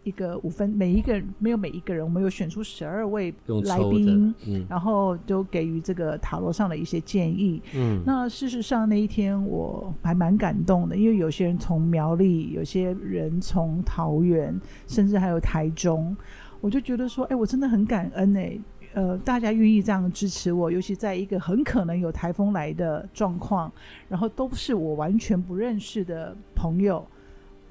[0.04, 3.32] 一个五分，每一个人没有每一个人，我们有选出十二位
[3.66, 7.62] 来宾，嗯，然后都给予这个塔罗上的一些建议。
[7.76, 16.18] 嗯，那事实上那一天我还蛮感动的，因为有些人从苗栗，有些人从桃园，甚至还有台中，
[16.62, 18.60] 我就觉得说，哎，我真的很感恩哎，
[18.94, 23.72] 呃，大家愿意这样支持我，尤其在一个很可能有台风来的状况，
[24.10, 27.06] 然后都是我完全不认识的朋友。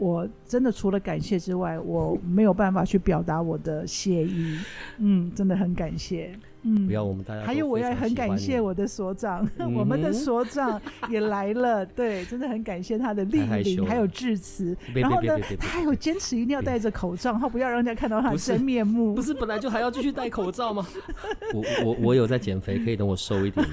[0.01, 4.59] 我真的除了感谢之外，我没有办法去表达我的谢意。
[4.97, 6.35] 嗯，真的很感谢。
[6.63, 7.43] 嗯，不要我们大家。
[7.43, 11.85] 还有，我要很感谢我的所长，嗯、我们的所长也来了。
[11.85, 14.75] 对，真的很感谢他的莅临，还有致辞。
[14.95, 19.15] 然后呢，他还有坚持一定要戴着口罩，他不要让人家看到他的真面目。
[19.15, 20.87] 不是，不是本来就还要继续戴口罩吗？
[21.53, 23.67] 我我我有在减肥，可以等我瘦一点。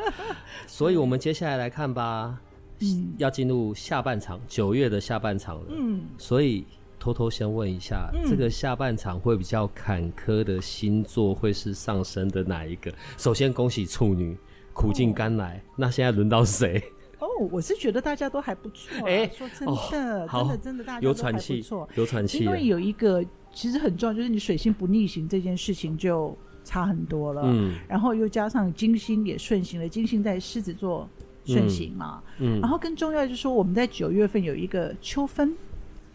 [0.66, 2.38] 所以我们接下来来看吧。
[2.82, 5.66] 嗯，要进入下半场，九月的下半场了。
[5.70, 6.64] 嗯，所以
[6.98, 12.92] 偷偷先问一下，嗯、这个下半场会比较坎坷的星座会是上升的哪一个？
[13.16, 14.36] 首先恭喜处女，
[14.72, 15.56] 苦尽甘来。
[15.56, 16.82] 哦、那现在轮到谁？
[17.18, 19.06] 哦，我是觉得大家都还不错。
[19.06, 22.44] 哎、欸，说真的，哦、真的真的大家都还不错，有喘气。
[22.44, 27.42] 因为有一个其实很重要，就是你水星不逆行这件事情就差很多了。
[27.44, 31.08] 嗯，然后又加上金星也顺行了，金星在狮子座。
[31.44, 35.54] 顺行嘛，嗯，嗯，然后更重要就是说，我们在九月份有一个秋分，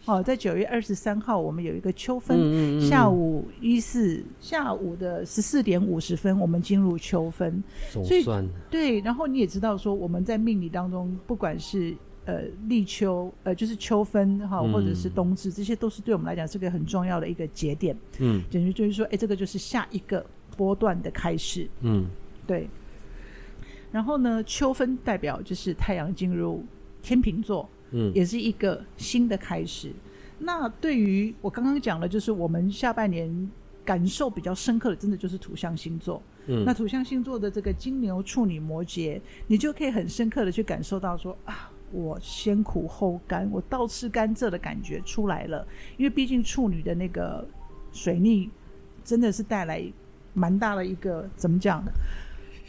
[0.06, 7.62] 哦，在九月二十三号我们有一个秋分，嗯嗯嗯，下午一四下午的十四点五十分，我们进入秋分，
[7.92, 20.24] 总算所以对，然后你也知道说，我们在命理当中，不管是呃立秋，呃就是秋分哈，或者是冬至，嗯，这些都是对我们来讲是个很重要的一个节点，嗯，简直就是说，哎，这个就是下一个
[20.56, 22.06] 波段的开始，嗯，
[22.46, 22.66] 对。
[23.90, 26.64] 然后呢，秋分代表就是太阳进入
[27.02, 29.92] 天秤座，嗯，也是一个新的开始。
[30.38, 33.50] 那对于我刚刚讲的，就是我们下半年
[33.84, 36.22] 感受比较深刻的，真的就是土象星座。
[36.46, 45.66] 嗯，那土象星座的这个金牛、处女、摩羯，你就可以很深刻的去感受到说啊，我先苦后甘，我倒吃甘蔗的感觉出来了。
[45.96, 47.46] 因为毕竟处女的那个
[47.92, 48.48] 水逆，
[49.02, 49.82] 真的是带来
[50.34, 51.82] 蛮大的一个怎么讲？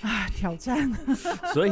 [0.08, 0.92] 啊，挑战！
[1.54, 1.72] 所以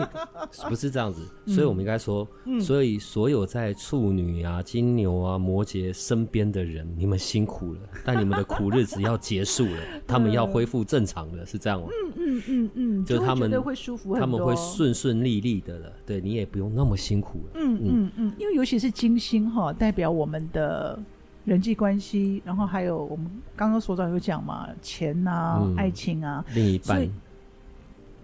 [0.67, 11.87] 不是这样子，所以我们应该说，嗯、所以所有在处女啊、金牛啊、摩羯身边的人，你们辛苦了，但你们的苦日子要结束了， 他们要恢复正常了，是这样吗？
[11.89, 17.51] 嗯嗯嗯嗯，就是他们会舒服他们会顺顺利利的了，对，你也不用那么辛苦了。
[17.55, 20.99] 嗯嗯嗯，因为尤其是金星哈，代表我们的
[21.45, 27.07] 人际关系，然后还有我们刚刚所长有讲嘛，钱啊、嗯、爱情啊，另一半。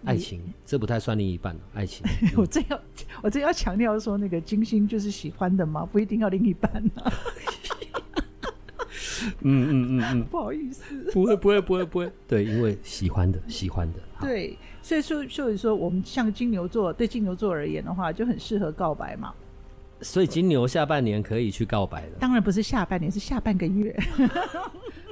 [0.05, 1.55] 爱情，这不太算另一半。
[1.73, 2.79] 爱情， 我真要，
[3.21, 7.11] 我真要强调说，那个金星就是喜欢的嘛，不一定要另一半啊。
[9.39, 13.99] 嗯嗯嗯嗯， 不好意思，不会不会不会不会，对，因为喜欢的喜欢的。
[14.19, 19.33] 对，所以说所以说，我们像金牛座，对金牛座而言的话，就很适合告白嘛。
[20.01, 22.17] 所以金牛下半年可以去告白的。
[22.19, 23.95] 当然不是下半年，是下半个月。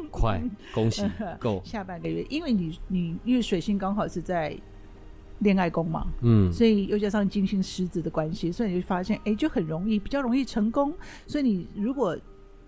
[0.09, 0.41] 快，
[0.73, 4.57] 恭喜够下半个月，因为你你因为水星刚好是在。
[5.41, 10.93] 恋爱宫嘛，嗯，所以又加上金星狮子的关系，所以你就发现，哎，就很容易，比较容易成功。
[11.27, 12.17] 所以你如果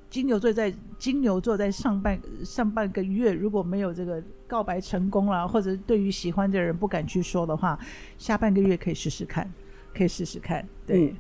[0.10, 7.80] 金牛座在金牛座在上半上半个月如果没有这个告白成功了，或者对于喜欢的人不敢去说的话，
[8.18, 9.52] 下半个月可以试试看，
[9.96, 11.16] 可以试试看，对，嗯、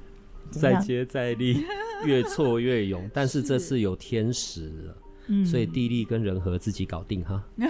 [0.51, 1.63] 再接再厉，
[2.05, 3.09] 越挫越勇。
[3.13, 4.97] 但是这次有天时了。
[5.27, 7.41] 嗯，所以地利跟人和自己搞定哈。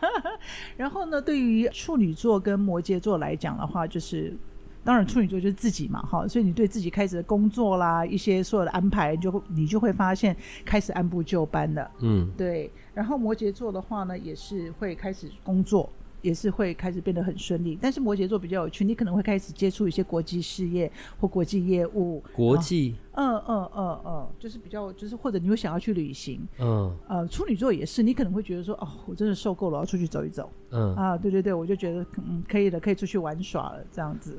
[0.76, 4.36] 然后呢，对于处女座跟摩羯座来讲的话，就是
[4.84, 10.34] 当然处女座就是自己嘛，哈，所以你对自己开始的工作啦，一些所有的安排，就你就会发现
[10.64, 11.90] 开始按部就班的。
[12.00, 12.70] 嗯，对。
[12.94, 15.88] 然后摩羯座的话呢，也是会开始工作，
[16.22, 17.78] 也是会开始变得很顺利。
[17.80, 20.90] 但是摩羯座比较有趣，你可能会开始接触一些国际事业
[21.20, 22.22] 或国际业务。
[22.32, 26.40] 国际，嗯嗯嗯嗯，就是比较，就是或者你会想要去旅行。
[26.58, 30.50] 嗯，呃，处女座也是，你可能会觉得说，哦，我真的受够了，我要出去走一走。
[30.70, 34.38] 嗯啊，对对对，我就觉得嗯可以了，可以出去玩耍了，这样子。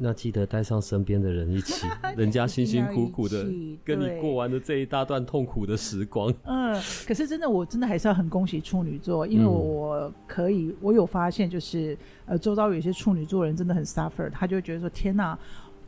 [0.00, 1.86] 那记得带上身边的人一起，
[2.16, 3.44] 人家辛辛苦苦的
[3.84, 6.32] 跟你过完了这一大段痛苦的时光。
[6.44, 6.72] 嗯，
[7.06, 15.36] 可是真的，我真的还是要很恭喜处女座，因为我可以，我有发现，就是呃，周遭有些处女座人真的很 suffer，他就觉得说，天哪，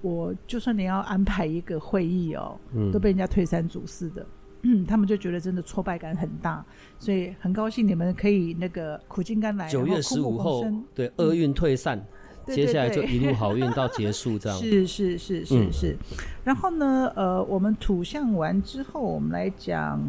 [0.03, 2.59] 我就算你要安排一个会议哦，
[2.93, 4.27] 都被人家推三阻四的，
[4.63, 6.65] 嗯，他们就觉得真的挫败感很大，
[6.99, 11.97] 所以很高兴你们可以那个苦尽甘来，九月十五后，对，厄运退散。
[11.97, 12.07] 嗯
[12.55, 15.97] 接下来就一路好运到结束， 这样是是是是是。
[16.45, 20.01] 然后呢，呃，我们土象完之后，我们来讲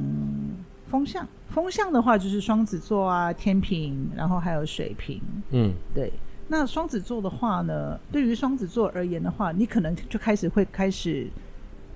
[0.88, 1.28] 风象。
[1.50, 5.22] 风象的话就是双子座啊、天平，然后还有水瓶。
[5.52, 6.12] 嗯，对。
[6.48, 11.28] 那双子座的话呢，对于双子座而言的话，你可能就开始会开始，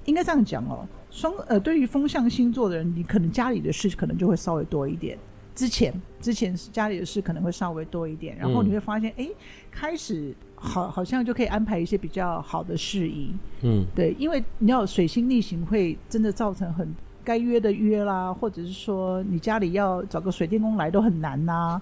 [0.06, 0.86] 应该这样讲哦。
[1.10, 5.18] 双呃，对于风象星座的人，你可能家里的事可能就会稍微多一点。
[5.56, 9.36] 之前之前是家里的事可能会稍微多一点，然后你会发现，哎、嗯，
[9.72, 13.32] 开始好好像就可以安排一些比较好的事宜。
[13.62, 16.94] 嗯，对，因为你要水星逆行会真的造成很
[17.24, 21.82] 该约的约啦，或者是说你家里要找个水电工来都很难呐、啊，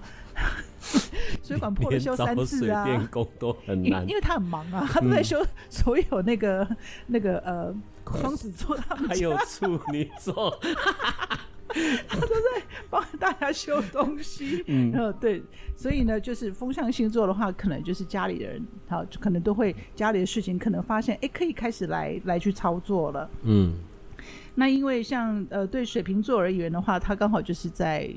[1.42, 6.76] 水管破了修三次啊，水电工都很难，因，因为他很忙啊，他都在修所有那个、嗯、
[7.08, 7.74] 那个呃
[8.20, 10.56] 双子座他们还有处女座。
[12.06, 15.42] 他都在帮大家修东西，嗯，对，
[15.76, 23.74] 所以呢，就是风象星座的话，可能就是家里的人，好，可能都会家里的事情，可能发现，哎，可以开始来来去操作了，嗯。
[24.54, 28.08] 那因为像呃，对水瓶座而言的话，他刚好就是在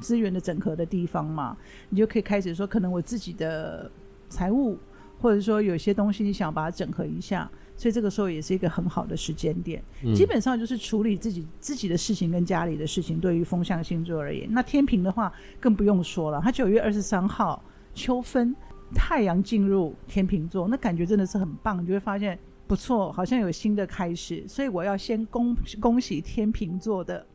[0.00, 1.56] 资源的整合的地方嘛，
[1.88, 3.88] 你就可以开始说，可能我自己的
[4.28, 4.76] 财务，
[5.20, 7.48] 或者说有些东西，你想把它整合一下。
[7.76, 13.18] 所以这个时候也是一个很好的时间点，嗯，基本上就是处理自己自己的事情跟家里的事情。
[13.18, 17.62] 对于风象星座而言，那天平的话更不用说了，他九月二十三号
[17.92, 18.54] 秋分，
[18.94, 24.44] 太阳进入天平座，那感觉真的是很棒，你就会发现不错，好像有新的开始。
[24.46, 27.26] 所以我要先恭恭喜天秤座的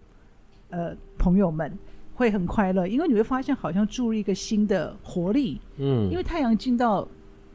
[0.70, 1.78] 呃朋友们，
[2.14, 5.60] 会很快乐，因为你会发现好像注入一个新的活力。
[5.78, 7.08] 嗯，因为太阳进到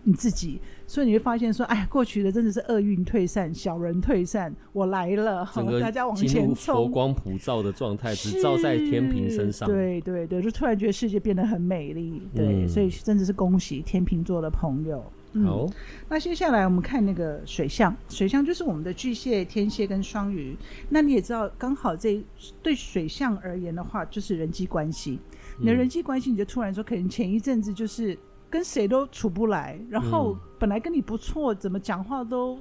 [0.05, 0.61] 你自己。
[0.86, 9.66] 所以你会发现说，哎，过去的真的是厄运退散，小人退散，我来了，好， 大家往前冲，佛光普照的状态，只照在天平身上。
[9.66, 12.22] 对对对，就突然觉得世界变得很美丽。
[12.34, 15.02] 对，嗯、所以真的是恭喜天秤座的朋友。
[15.32, 15.66] 嗯、好，
[16.09, 20.55] 那接下来我们看那个水象，水象就是我们的巨蟹、天蝎跟双鱼。
[20.90, 22.22] 那你也知道，刚好这
[22.62, 25.18] 对水象而言的话，就是人际关系。
[25.59, 28.16] 你的人际关系，你就突然说，可能前一阵子就是。
[28.55, 32.57] 跟谁都处不来，然后本来跟你不错，怎么讲话都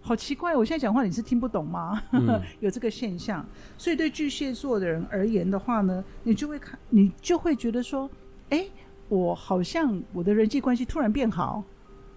[0.00, 0.56] 好奇怪。
[0.56, 2.02] 我现在讲话你是听不懂吗？
[2.10, 3.46] 嗯、 有这个现象，
[3.76, 8.10] 所以对巨蟹座的人而言的话呢，你就会看，你就会觉得说，
[8.50, 8.66] 哎，
[9.08, 11.62] 我好像我的人际关系突然变好，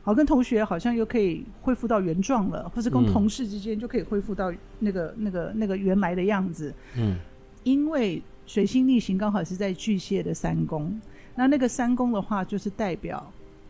[0.01, 6.73] 好跟同学好像又可以恢复到原状了，或是跟同事之间就可以恢复到那个、嗯、那个那个原来的样子。
[6.97, 7.15] 嗯，
[7.61, 10.99] 因为水星逆行刚好是在巨蟹的三宫。
[11.42, 13.26] 那那个三宫的话，就是代表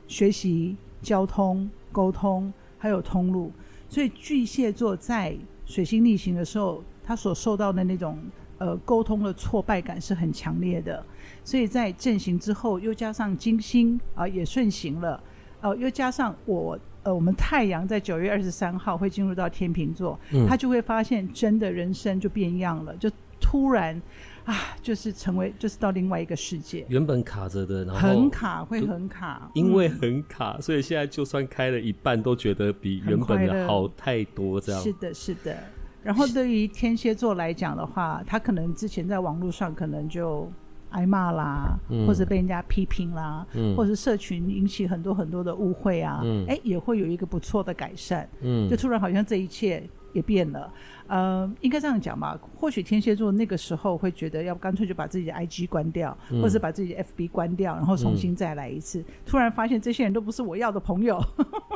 [0.06, 3.50] 学习、交通、沟通，还有通路。
[3.88, 5.34] 所以巨蟹座在
[5.66, 8.20] 水星逆行的时候，他所受到的那种
[8.58, 11.02] 呃沟通的挫败感是很强烈的。
[11.46, 15.24] 所以在正行之后，又加上金星啊、呃、也顺行了，
[15.62, 23.10] 呃，又加上我呃我们太阳在九月二十三号会进入到天秤座，嗯，他就会发现真的人生就变样了，就
[23.40, 24.02] 突然。
[24.46, 26.86] 啊，就是成为，就是到另外一个世界。
[26.89, 29.50] 原本卡着的，然后很卡，会很卡。
[29.54, 34.60] 因为很卡，嗯，所以现在就算开了一半，都觉得比原本的好太多。
[34.60, 35.56] 这样是的，是的。
[36.04, 40.52] 然后对于天蝎座来讲的话，他可能之前在网络上可能就
[40.89, 48.28] 挨骂啦，嗯，或者被人家批评啦，嗯，或者是社群引起很多很多的误会啊，嗯，哎，也会有一个不错的改善。
[48.42, 49.88] 嗯，就突然好像这一切。
[50.14, 50.74] 也变了，
[51.07, 52.39] 呃，应该这样讲吧。
[52.55, 58.99] 或许天蝎座那个时候会觉得，要不干脆就把自己的 IG 关掉，嗯、或者把自己的 FB 关掉，然后重新再来一次。
[58.99, 61.22] 嗯、突然发现这些人都不是我要的朋友，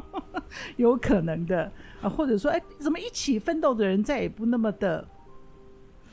[0.77, 1.71] 有可能的
[2.01, 2.09] 啊。
[2.09, 5.05] 或者说，哎，怎么一起奋斗的人再也不那么的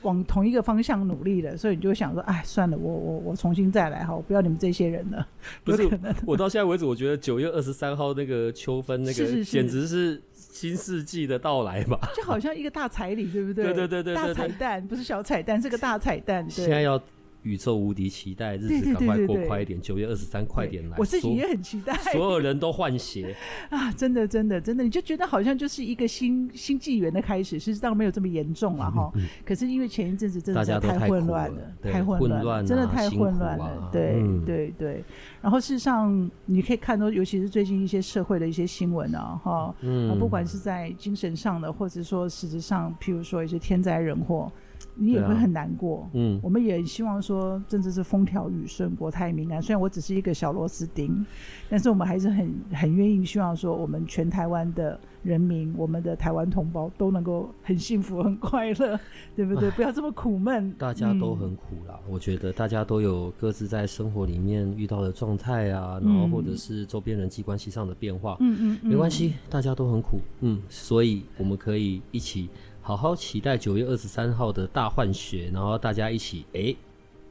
[0.02, 1.56] 往同一个方向努力了？
[1.56, 5.26] 所以你就想说，哎，算了，我我我重新再来哈，我不要你们这些人了。
[5.64, 5.88] 不是，
[6.26, 10.22] 我到现在为止，我觉得九月二十三号那个秋分那个是是是简直是。
[10.52, 13.64] 新世纪的到来吧，就好像一个大彩礼，对不对？
[13.64, 16.44] 对对对对，对，大彩蛋不是小彩蛋，是个大彩蛋。
[16.44, 17.02] 对，现在要
[17.42, 20.96] 宇宙无敌期待，日子赶快过快一点，九月二十三快点来。
[20.98, 23.34] 我自己也很期待，所有人都换鞋
[23.70, 23.90] 啊！
[23.92, 27.58] 真的，真的，真的，你就觉得好像就是一个新新纪元的开始。
[27.58, 29.10] 事实上没有这么严重了哈。
[29.16, 33.64] 嗯嗯、可是因为前一阵子真的太混乱了，太混乱了，真的太混乱了。
[33.64, 35.04] 啊、对、嗯、对对。
[35.40, 44.50] 然后事实上你可以看到，尤其是最近一些社会的一些新闻啊，哈，嗯，不管是在精神上的，或者说实质上，譬如说一些天灾人祸。
[44.94, 49.60] 你也会很难过，啊、嗯，我们也希望说，真的是风调雨顺、国泰民安。
[49.60, 51.24] 虽然我只是一个小螺丝钉，
[51.68, 59.00] 但是我们还是很很愿意希望说，我们全台湾的人民，我们的台湾同胞都能够很幸福、很快乐，
[59.34, 59.70] 对不对？
[59.70, 60.72] 不要这么苦闷。
[60.78, 72.50] 大家都很苦啦，嗯、我觉得大家都有各自在生活里面遇到的状态啊，然后或者是周边人际关系上的变化，嗯嗯，嗯没关系，大家都很苦，嗯，所以我们可以一起。
[72.84, 76.76] 好好期待九月二十三号的大换血，然后大家一起哎、欸、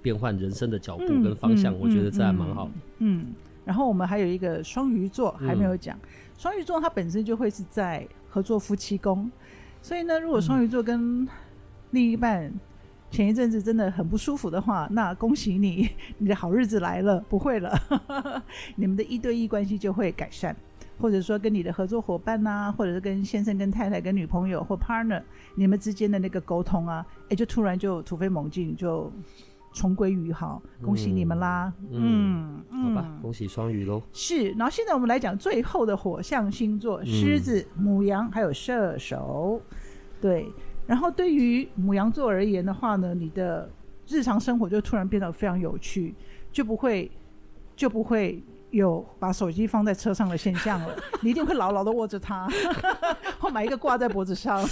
[0.02, 3.26] 变换人生的脚步跟方向，嗯嗯、我觉得这还蛮好的嗯。
[3.28, 3.34] 嗯，
[3.66, 6.00] 然后我们还有一个双鱼座还没有讲，
[6.38, 9.30] 双、嗯、鱼座它本身就会是在合作夫妻宫，
[9.82, 11.28] 所以呢，如果双鱼座跟
[11.92, 12.50] 另一半
[13.10, 17.78] 前一阵子真的很不舒服的话，那恭喜你，你的好日子来了，不会了，
[18.78, 20.56] 你们的一对一关系就会改善。
[21.02, 25.22] 或者说跟你的合作伙伴呐、啊，或者是跟先生、跟太太、跟女朋友或 partner，
[25.56, 29.12] 你们之间的那个沟通啊，哎，就突然就突飞猛进，就
[29.74, 31.74] 重归于好，恭喜你们啦！
[31.90, 34.02] 嗯，嗯好吧，恭喜双鱼喽。
[34.14, 39.60] 是，然后现在我们来讲最后的火象星座：狮子、母羊还有射手。
[40.22, 40.48] 对，
[40.86, 43.68] 然后对于母羊座而言的话呢，你的
[44.08, 46.14] 日常生活就突然变得非常有趣，
[46.52, 47.10] 就不会
[47.76, 48.44] 就不会。
[48.72, 52.48] 有把手机放在车上的现象了， 你一定会牢牢的握着它，
[53.40, 54.66] 或买一个挂在脖子上，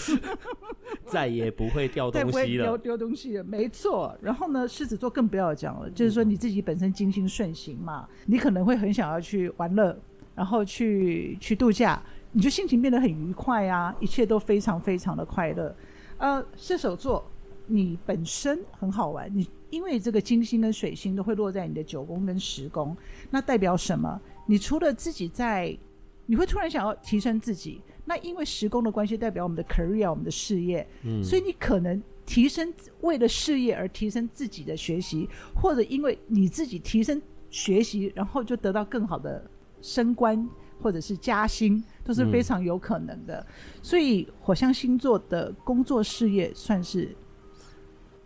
[1.05, 2.65] 再也不会掉东西了。
[2.65, 4.15] 丢丢东西了，没错。
[4.21, 9.97] 然后呢，狮子座更不要讲了，就是说你自己本身金星顺行嘛，你可能会很想要去玩乐，
[10.35, 15.75] 然后去去度假，你就心情变得很愉快啊，一切都非常非常的快乐。
[16.17, 17.25] 呃，射手座，
[17.67, 19.47] 你本身很好玩，你。
[19.69, 22.95] 因为这个金星跟水星都会落在你的九宫跟十宫，
[23.29, 24.19] 那代表什么？
[24.45, 25.77] 你除了自己在，
[26.25, 27.81] 你会突然想要提升自己。
[28.05, 30.87] 那因为十宫的关系，代表我们的 career，我们的事业。
[31.03, 39.43] 嗯，所以你可能提升，为了事业而提升自己的学习，或者因为你自己提升学习，然后就得到更好的
[39.81, 40.49] 升官
[40.81, 43.39] 或者是加薪，都是非常有可能的。
[43.39, 43.45] 嗯，
[43.83, 47.15] 所以火象星座的工作事业算是。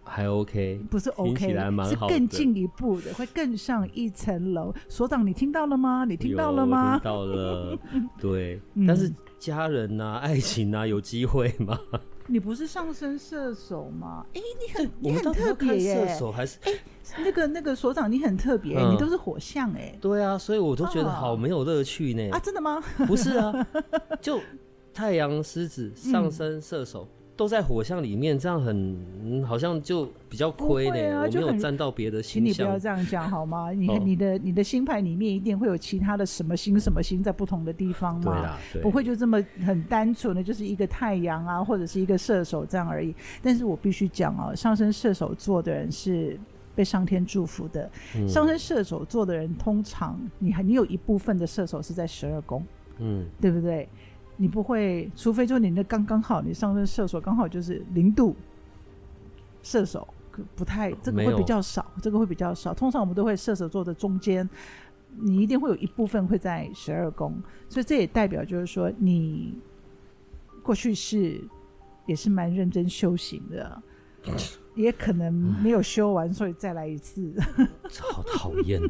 [0.06, 1.56] 还 OK，不是 OK，
[1.90, 4.74] 是更进一步的，会更上一层楼。
[4.88, 6.06] 所长，你听到了吗？
[6.08, 6.98] 你听到了吗？
[7.00, 7.78] 听到了，
[8.20, 8.60] 对。
[8.76, 11.80] 嗯、但是家人呐、啊，爱情呐、啊，有机会吗？
[12.28, 14.26] 你不是上升射手吗？
[14.34, 16.08] 哎，你很你很特别耶。
[16.08, 16.72] 射手还是哎，
[17.20, 19.98] 那个那个所长，你很特别，嗯、你都是火象哎。
[20.00, 22.30] 对啊，所以我都觉得好没有乐趣呢。
[22.32, 22.82] 啊，真的吗？
[23.08, 23.54] 不是啊，
[24.22, 24.40] 就
[24.94, 27.08] 太阳狮子上升射手。
[27.10, 31.18] 嗯都在火象里面，这样很、嗯、好像就比较亏呢。
[31.18, 32.44] 啊、我没有沾到别的星。
[32.44, 33.72] 请你不要这样讲好吗？
[33.72, 38.56] 你、哦、你的你的星盘里面一定会有其他的什么星什么星在不同的地方嘛？
[38.82, 43.16] 不会就这么很单纯的就是一个太阳啊，或者是一个射手这样而已。
[43.42, 46.40] 但是我必须讲哦，上升射手座的人是
[46.76, 47.90] 被上天祝福的。
[48.16, 52.64] 嗯、上升射手座的人通常你还你有一部分的射手是在十二宫，
[53.00, 53.90] 嗯，对不对？
[54.44, 58.36] 你不会，除非就你那刚刚好，你上升射手刚好就是零度
[59.62, 60.06] 射手，
[60.54, 62.74] 不太这个会比较少，这个会比较少。
[62.74, 64.48] 通常我们都会射手座的中间，
[65.16, 69.58] 你一定会有一部分会在十二宫，所以这也代表就是说你
[70.62, 71.42] 过去是
[72.06, 73.82] 也是蛮认真修行的。
[74.76, 77.32] 也可能没有修完，所以再来一次。
[78.12, 78.82] 好讨厌！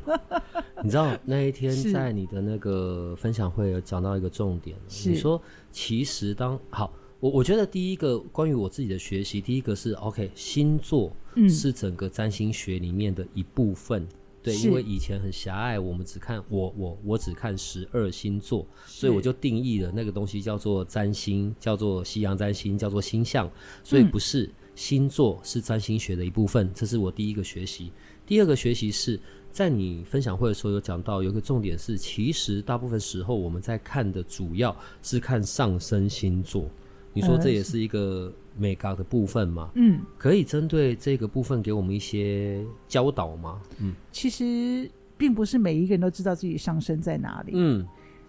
[0.82, 11.12] 你知道那一天在你的那个分享会有讲到一个重点，你说其实当好，我我觉得第一个关于我自己的学习，第一个是 OK，星座
[11.50, 14.04] 是整个占星学里面的一部分。
[14.04, 14.08] 嗯、
[14.42, 23.52] 对，因为以前很狭隘，我们只看我我我只看十二星座，所以我就定义了那个东西叫做占星，叫做西洋占星，叫做星象，
[23.84, 24.44] 所以不是。
[24.44, 27.92] 嗯星座是占星学的一部分，这是我第一个学习。
[28.26, 29.20] 第二个学习是
[29.52, 36.70] 在你分享会的时候有讲到，有一个重点是，其实大部分时候我们在看的主要是看上升星座。
[37.14, 39.70] 你说这也是一个美感的部分吗？
[39.76, 43.62] 嗯，可以针对这个部分给我们一些教导吗？
[43.80, 47.52] 嗯，其实并不是每一个人都知道自己上升在哪里。
[47.56, 47.86] 嗯，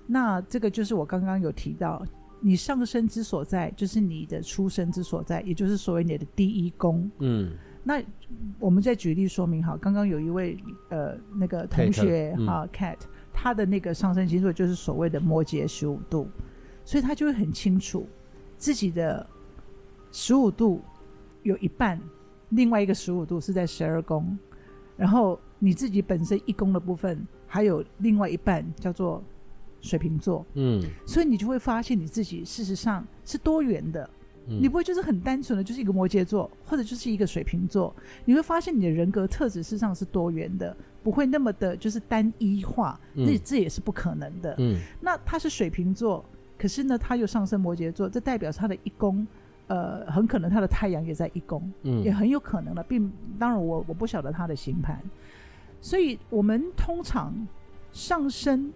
[0.06, 2.04] 那这个就是我刚刚有提到。
[2.40, 7.10] 你上升之所在，就是你的出生之所在，也就是所谓你的第一宫。
[7.18, 8.02] 嗯，那
[8.58, 10.58] 我们再举例说明哈，刚刚有一位
[10.90, 12.98] 呃那个同学哈 Cat，
[13.32, 16.28] 他的那个上升星座就是所谓的摩羯十五度，
[16.84, 18.06] 所以他就会很清楚
[18.58, 19.26] 自己的
[20.12, 20.82] 十五度
[21.42, 22.00] 有一半，
[22.50, 24.38] 另外一个十五度是在十二宫，
[24.96, 29.22] 然后你自己本身一宫的部分还有另外一半叫做
[29.84, 34.08] 水瓶座，嗯，所以你就会发现你自己事实上是多元的。
[34.46, 37.94] 你不会就是很单纯的就是一个摩羯座，或者就是一个水瓶座，
[38.26, 44.54] 你会发现你的人格特质事实上是多元的，不会那么的就是单一化，那、嗯、这也是不可能的。
[44.58, 46.22] 嗯，那他是水瓶座，
[46.58, 49.26] 可是呢他又上升摩羯座，这代表他的一宫，
[49.66, 55.00] 呃，很可能他的太阳也在一宫，嗯，也很有可能了，并当然我我不晓得他的星盘，
[55.80, 57.34] 所以我们通常
[57.92, 58.70] 上升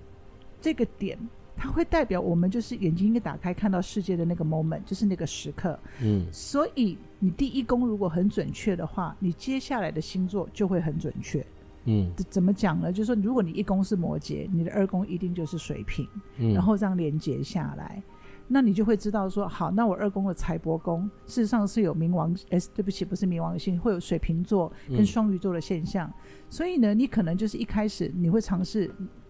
[0.61, 1.19] 这个点。
[1.61, 5.77] 它会代表我们就是眼睛一打开看到世界的那个 moment，就是那个时刻。
[6.01, 11.45] 嗯，所以你第一宫如果很准确的话，你接下来的星座就会很准确。
[11.87, 12.93] 嗯，怎么讲呢？
[12.93, 16.07] 就是说，如果你一宫是摩羯，你的二宫一定就是水瓶。
[16.37, 18.01] 嗯，然后这样连接下来，
[18.47, 26.09] 那你就会知道说，好，那我二宫的财帛宫事实上是有冥王，哎，对不起，不是冥王星，会有水瓶座跟双鱼座的现象。
[26.09, 26.15] 嗯，
[26.49, 28.89] 所以呢，你可能就是一开始你会尝试。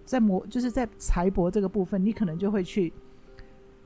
[0.08, 2.90] 在摩就是在财帛这个部分，你可能就会去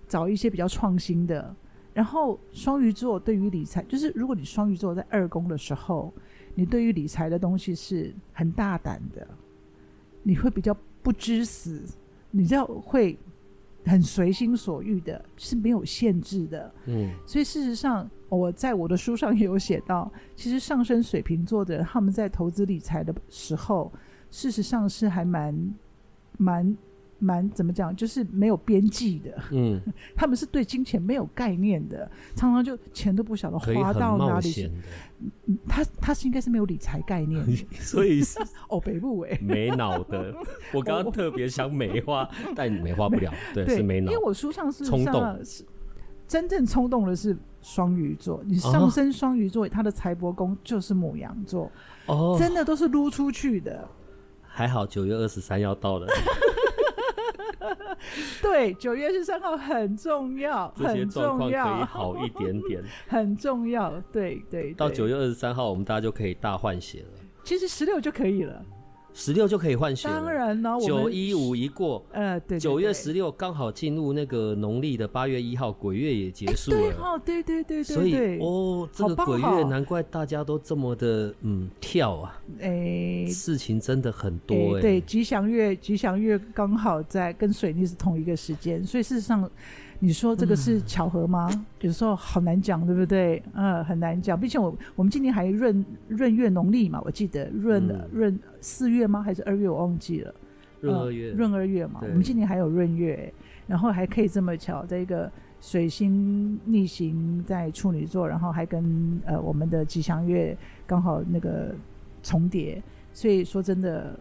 [0.07, 1.53] 找一些比较创新的。
[1.93, 6.15] 然后双鱼座对于理财，就是如果你双鱼座在二宫的时候，
[6.55, 9.27] 你对于理财的东西是很大胆的，
[10.23, 11.83] 你会比较不知死，
[12.31, 13.19] 你知道会
[13.85, 16.73] 很随心所欲的，是没有限制的。
[16.87, 23.93] 嗯，所以事实上，我在我的书上也有写到，其实上升水瓶座的人，他们在投资理财的时候，
[24.31, 25.75] 事实上是还蛮。
[26.43, 26.77] 蛮
[27.19, 29.31] 蛮怎么讲，就是没有边际的。
[29.53, 29.81] 嗯，
[30.17, 34.71] 他们是对金钱没有概念的，常常就钱都不晓得花到哪里去。
[35.69, 37.47] 他他是应该是没有理财概念，
[37.79, 40.35] 所以是哦，北部哎， 没脑的。
[40.75, 43.33] 我刚刚特别想美化，但美化不了。
[43.55, 44.11] 对，是没脑。
[44.11, 45.65] 因为我书上是冲动，是
[46.27, 48.43] 真正冲动的是双鱼座。
[48.45, 51.71] 你上升双鱼座，他的财帛宫就是母羊座。
[52.07, 53.89] 哦，真的都是撸出去的。
[54.53, 56.07] 还好九月二十三要到了，
[58.43, 64.75] 对，九月二十三号很重要，很重要，可以好一点点，很重要，对对，对。
[64.75, 67.09] 到九月二十三号，我们大家就可以大换血了。
[67.43, 68.65] 其实十六就可以了。
[69.15, 89.51] 十六就可以换血了，当然了，九一五一过，呃，对，九月十六刚好进入那个农历的八月一号，鬼月也结束了，对哦，对对对对，所以哦，这个鬼月难怪大家都这么的嗯跳啊，哎，事情真的很多哎，对，吉祥月吉祥月刚好在跟水逆是同一个时间，所以事实上。
[90.05, 91.49] 你说这个是巧合吗？
[91.53, 93.41] 嗯、有时候好难讲，对不对？
[93.55, 94.39] 嗯，很难讲。
[94.39, 97.81] 毕竟我我们今年还闰闰月农历嘛，我记得闰
[98.13, 99.23] 闰四月吗？
[99.23, 99.69] 还是二月？
[99.69, 100.35] 我忘记了。
[100.81, 101.33] 闰二月。
[101.35, 103.33] 闰二月嘛，我们今年还有闰月，
[103.69, 105.31] 然后还可以这么巧，这个
[105.61, 111.73] 水星逆行在处女座，然后还跟呃我们的吉祥月刚好那个
[112.25, 112.83] 重叠，
[113.13, 114.19] 所以说真的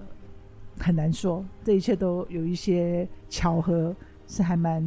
[0.78, 3.96] 很难说，这一切都有一些巧合。
[4.32, 4.82] 是还蛮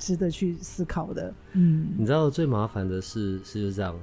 [0.00, 3.96] 值得去思考的，嗯，你知道最麻烦的是是就是这样，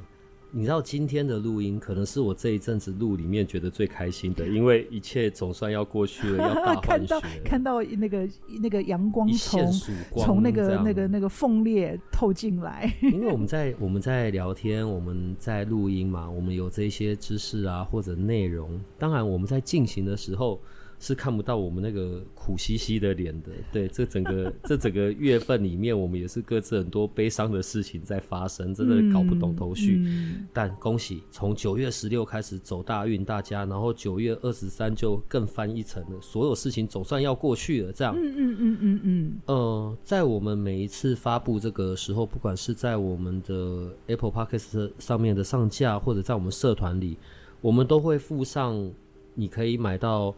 [0.50, 8.30] 你知道今天的录音可能是我这一阵子录里面觉得最开心的， 因为一切总算要过去了，要大换血，看到看到那个
[8.62, 9.70] 那个阳光从
[10.16, 20.62] 从那个那个那个缝裂透进来，因为我们在我们在聊天，我们在录音嘛，我们有这些知识啊或者内容，当然我们在进行的时候。
[21.00, 30.04] 是看不到我们那个苦兮兮的脸的，对，这整个 这整个月份里面，我们也是各自很多悲伤的事情在发生，真的搞不懂头绪。
[30.52, 37.94] 但恭喜，从九月十六开始走大运，大家，然后九月二十三就更翻一层了，所有事情总算要过去了。
[37.94, 39.40] 这样，嗯嗯嗯嗯嗯。
[39.46, 47.18] 呃，在我们每一次发布这个时候，不管是在我们的 Apple Podcast 上面的上架，或者在我们社团里，
[47.62, 48.92] 我们都会附上，
[49.36, 50.34] 你可以买到。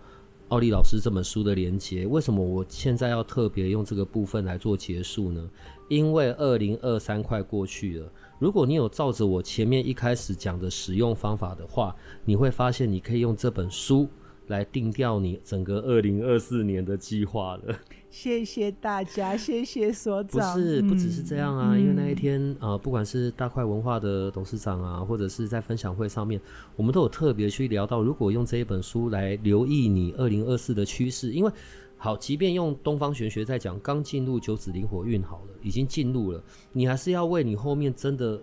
[0.49, 5.47] 奥利老师这本书的连接，为什么我现在要特别用这个部分来做结束呢？
[5.89, 11.95] 因为二零二三快过去了，如果你有照着我前面一开始讲的使用方法的话，
[12.25, 14.07] 你会发现你可以用这本书
[14.47, 17.75] 来定调你整个二零二四年的计划了。
[18.09, 20.53] 谢谢大家， 谢谢所长。
[20.55, 26.39] 不是，不只是这样啊，嗯、因为那一天啊、呃，不管是大块文化的董事长啊，或者是在分享会上面，
[26.75, 31.51] 我们都有特别去聊到，如果用这一本书来留意你二零二四的趋势，因为
[31.97, 38.41] 好，即便用东方玄学在讲，刚进入九紫灵火运好了，已经进入了，你还是要为你后面真的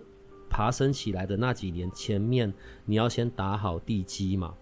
[0.48, 2.52] 爬升起来的那几年，前面
[2.84, 4.54] 你要先打好地基嘛。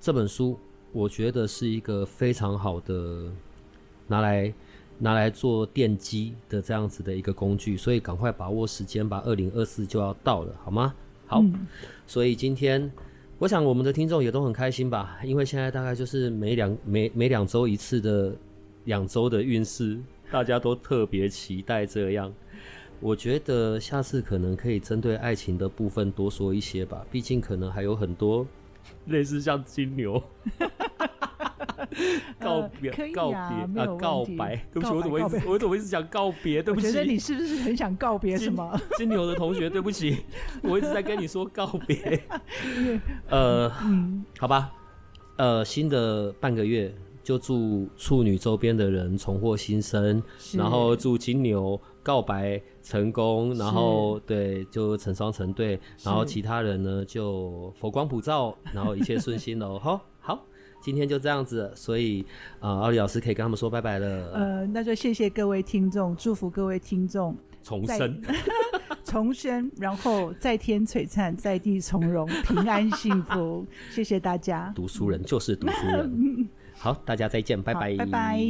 [0.00, 0.58] 这本书
[0.92, 3.30] 我觉得是一个非常好的
[4.08, 4.52] 拿来
[4.98, 10.92] 拿来做奠基的这样子的一个工具，所以赶快把握时间吧，二零二四就要到了，好吗？
[11.28, 11.66] 好，嗯、
[12.06, 12.90] 所以今天
[13.38, 18.34] 我想我们的听众也都很开心吧，因为现在大概就是每两每每两周一次的
[18.86, 19.96] 两周的运势，
[20.32, 22.32] 大家都特别期待这样。
[23.00, 28.44] 我觉得下次可能可以针对爱情的部分多说一些吧，毕竟可能还有很多
[29.06, 30.20] 类似像金牛。
[32.38, 34.56] 告别、呃啊，告别啊，告白。
[34.72, 36.62] 对不起，我怎么一直我怎么一直讲告别？
[36.62, 38.78] 对不起，我觉得你是不是很想告别什么？
[38.96, 40.18] 金牛的同学，对不起，
[40.62, 42.22] 我一直在跟你说告别。
[43.28, 44.72] 呃，嗯，好吧，
[45.36, 50.22] 呃，新的半个月就祝处女周边的人重获新生，
[50.54, 60.00] 然后祝金牛告白成功，然后对，就成双成对，然后其他人呢就佛光普照，然后一切顺心喽，好。
[60.80, 62.24] 今天就这样子，所以
[62.60, 64.32] 啊，奥利老师可以跟他们说拜拜了。
[64.32, 68.22] 呃，那就谢谢各位听众，祝福各位听众重生，
[69.04, 73.66] 重生，然后在天璀璨，在地从容，平安幸福。
[73.90, 74.72] 谢谢大家。
[74.74, 76.48] 读书人就是读书人。
[76.74, 78.40] 好，大家再见，拜拜，拜拜。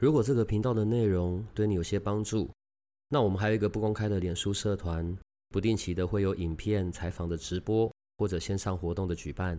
[0.00, 2.48] 如果这个频道的内容对你有些帮助，
[3.08, 5.16] 那我们还有一个不公开的脸书社团，
[5.50, 9.58] 不定期的会有影片、采访的直播或者线上活动的举办。